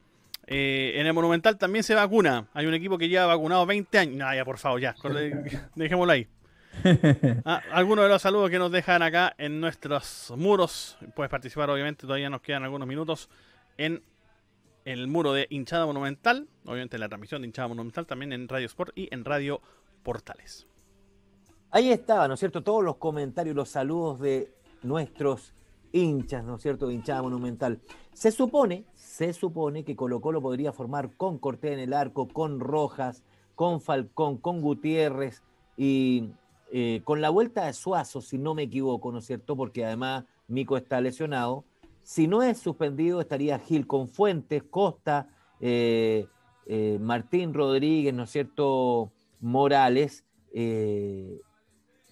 [0.46, 2.48] Eh, en el Monumental también se vacuna.
[2.52, 4.16] Hay un equipo que lleva vacunado 20 años.
[4.16, 4.94] No, ya, por favor, ya.
[5.74, 6.28] Dejémoslo ahí.
[7.44, 10.98] Ah, algunos de los saludos que nos dejan acá en nuestros muros.
[11.14, 13.28] Puedes participar, obviamente, todavía nos quedan algunos minutos
[13.76, 14.02] en
[14.84, 16.48] el muro de hinchada monumental.
[16.64, 19.60] Obviamente, la transmisión de hinchada monumental también en Radio Sport y en Radio
[20.02, 20.66] Portales.
[21.70, 22.62] Ahí estaba, ¿no es cierto?
[22.62, 25.54] Todos los comentarios, los saludos de nuestros
[25.92, 26.90] hinchas, ¿no es cierto?
[26.90, 27.80] Hinchada monumental.
[28.12, 32.60] Se supone, se supone que Colo Colo podría formar con Cortés en el arco, con
[32.60, 33.22] Rojas,
[33.54, 35.42] con Falcón, con Gutiérrez
[35.76, 36.30] y
[36.72, 39.56] eh, con la vuelta de Suazo, si no me equivoco, ¿no es cierto?
[39.56, 41.64] Porque además Mico está lesionado.
[42.02, 45.28] Si no es suspendido, estaría Gil con Fuentes, Costa,
[45.60, 46.26] eh,
[46.66, 49.12] eh, Martín Rodríguez, ¿no es cierto?
[49.40, 50.24] Morales.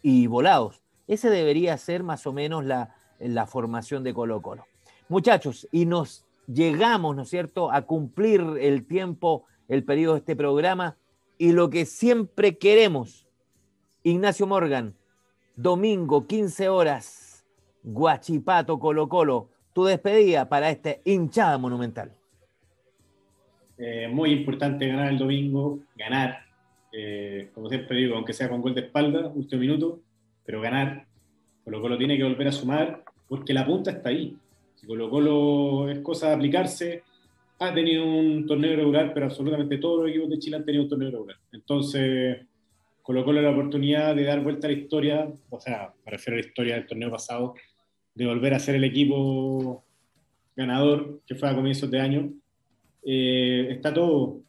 [0.02, 0.82] y volados.
[1.06, 4.66] Ese debería ser más o menos la, la formación de Colo Colo.
[5.08, 10.36] Muchachos, y nos llegamos, ¿no es cierto?, a cumplir el tiempo, el periodo de este
[10.36, 10.96] programa
[11.38, 13.26] y lo que siempre queremos.
[14.02, 14.94] Ignacio Morgan,
[15.56, 17.44] domingo, 15 horas,
[17.82, 22.12] Guachipato, Colo Colo, tu despedida para este hinchada monumental.
[23.78, 26.40] Eh, muy importante ganar el domingo, ganar.
[26.92, 30.00] Eh, como siempre digo, aunque sea con gol de espalda, último minuto,
[30.44, 31.06] pero ganar.
[31.64, 34.36] Colo Colo tiene que volver a sumar porque la punta está ahí.
[34.74, 37.04] Si Colo Colo es cosa de aplicarse,
[37.60, 40.88] ha tenido un torneo regular, pero absolutamente todos los equipos de Chile han tenido un
[40.88, 41.36] torneo regular.
[41.52, 42.38] Entonces,
[43.02, 46.40] Colo Colo la oportunidad de dar vuelta a la historia, o sea, me refiero a
[46.40, 47.54] la historia del torneo pasado,
[48.16, 49.84] de volver a ser el equipo
[50.56, 52.32] ganador que fue a comienzos de año.
[53.04, 54.40] Eh, está todo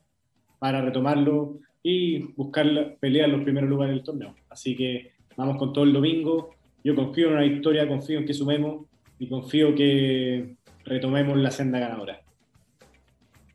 [0.57, 4.35] para retomarlo y buscar pelear los primeros lugares del torneo.
[4.49, 6.55] Así que vamos con todo el domingo.
[6.83, 8.85] Yo confío en una victoria, confío en que sumemos
[9.19, 12.21] y confío que retomemos la senda ganadora.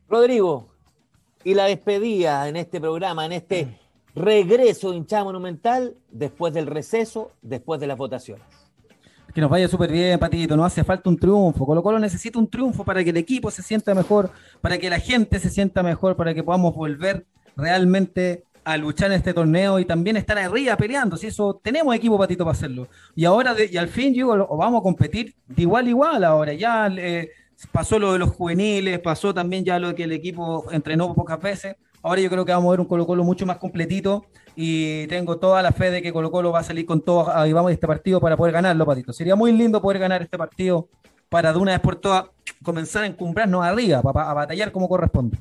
[0.08, 0.68] Rodrigo,
[1.42, 3.78] y la despedida en este programa, en este
[4.14, 8.44] regreso de hinchada monumental, después del receso, después de las votaciones.
[9.34, 10.56] Que nos vaya súper bien, Patito.
[10.56, 11.66] Nos hace falta un triunfo.
[11.66, 14.30] Colo Colo necesita un triunfo para que el equipo se sienta mejor,
[14.62, 19.18] para que la gente se sienta mejor, para que podamos volver realmente a luchar en
[19.18, 21.16] este torneo y también estar arriba peleando.
[21.16, 22.88] Si eso tenemos equipo, Patito, para hacerlo.
[23.14, 26.52] Y ahora, y al fin, digo, lo- vamos a competir de igual a igual ahora.
[26.52, 27.30] Ya eh,
[27.70, 31.76] pasó lo de los juveniles, pasó también ya lo que el equipo entrenó pocas veces.
[32.02, 35.38] Ahora yo creo que vamos a ver un Colo Colo mucho más completito y tengo
[35.38, 37.72] toda la fe de que Colo Colo va a salir con todo ahí vamos a
[37.72, 39.12] este partido para poder ganarlo, Patito.
[39.12, 40.88] Sería muy lindo poder ganar este partido
[41.28, 42.26] para de una vez por todas
[42.64, 45.38] comenzar a encumbrarnos arriba, para, a batallar como corresponde.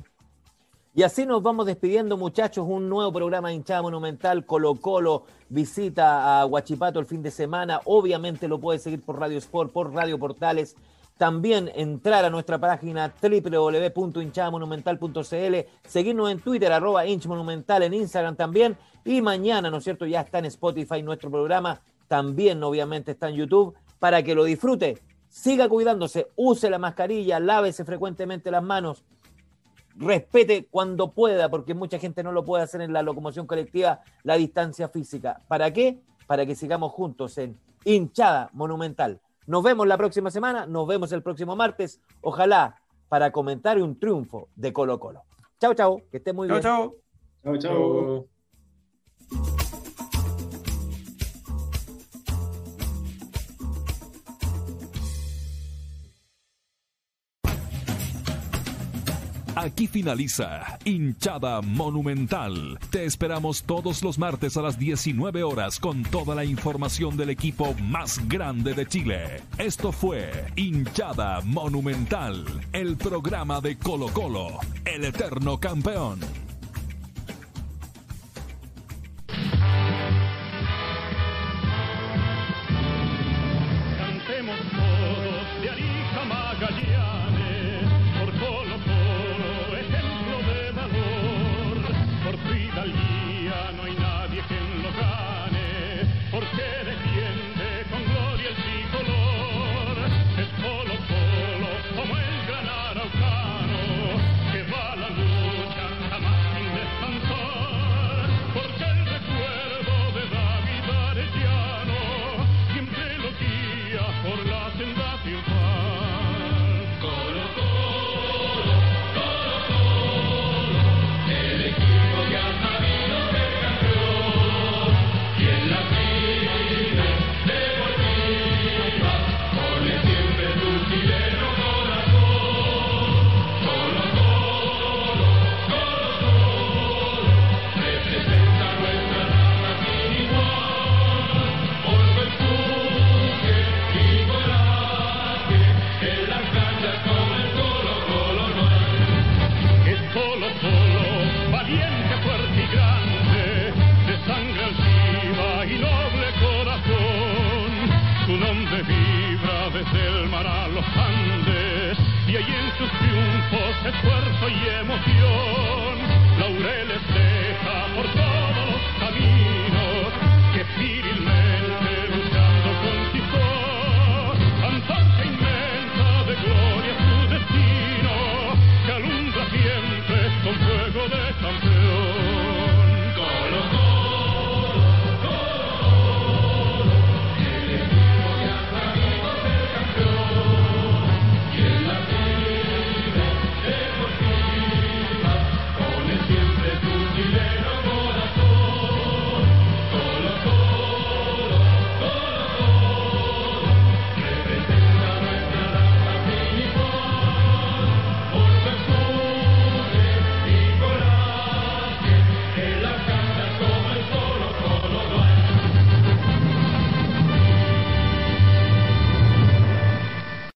[0.97, 2.65] Y así nos vamos despidiendo, muchachos.
[2.65, 4.45] Un nuevo programa de hinchada monumental.
[4.45, 7.81] Colo Colo visita a Huachipato el fin de semana.
[7.83, 10.77] Obviamente lo puede seguir por Radio Sport, por Radio Portales.
[11.17, 18.77] También entrar a nuestra página www.hinchadamonumental.cl, seguirnos en Twitter, arroba hinchmonumental, en Instagram también.
[19.03, 20.05] Y mañana, ¿no es cierto?
[20.05, 21.81] Ya está en Spotify nuestro programa.
[22.07, 25.03] También, obviamente, está en YouTube para que lo disfrute.
[25.27, 29.03] Siga cuidándose, use la mascarilla, lávese frecuentemente las manos
[29.95, 34.35] respete cuando pueda, porque mucha gente no lo puede hacer en la locomoción colectiva, la
[34.35, 35.41] distancia física.
[35.47, 36.01] ¿Para qué?
[36.27, 39.21] Para que sigamos juntos en hinchada monumental.
[39.47, 44.49] Nos vemos la próxima semana, nos vemos el próximo martes, ojalá para comentar un triunfo
[44.55, 45.23] de Colo Colo.
[45.59, 46.63] Chao, chao, que esté muy Chao, bien.
[46.63, 46.95] chao.
[47.43, 48.34] Chao, chao.
[59.65, 62.77] Aquí finaliza Hinchada Monumental.
[62.91, 67.73] Te esperamos todos los martes a las 19 horas con toda la información del equipo
[67.81, 69.41] más grande de Chile.
[69.57, 76.44] Esto fue Hinchada Monumental, el programa de Colo Colo, el eterno campeón.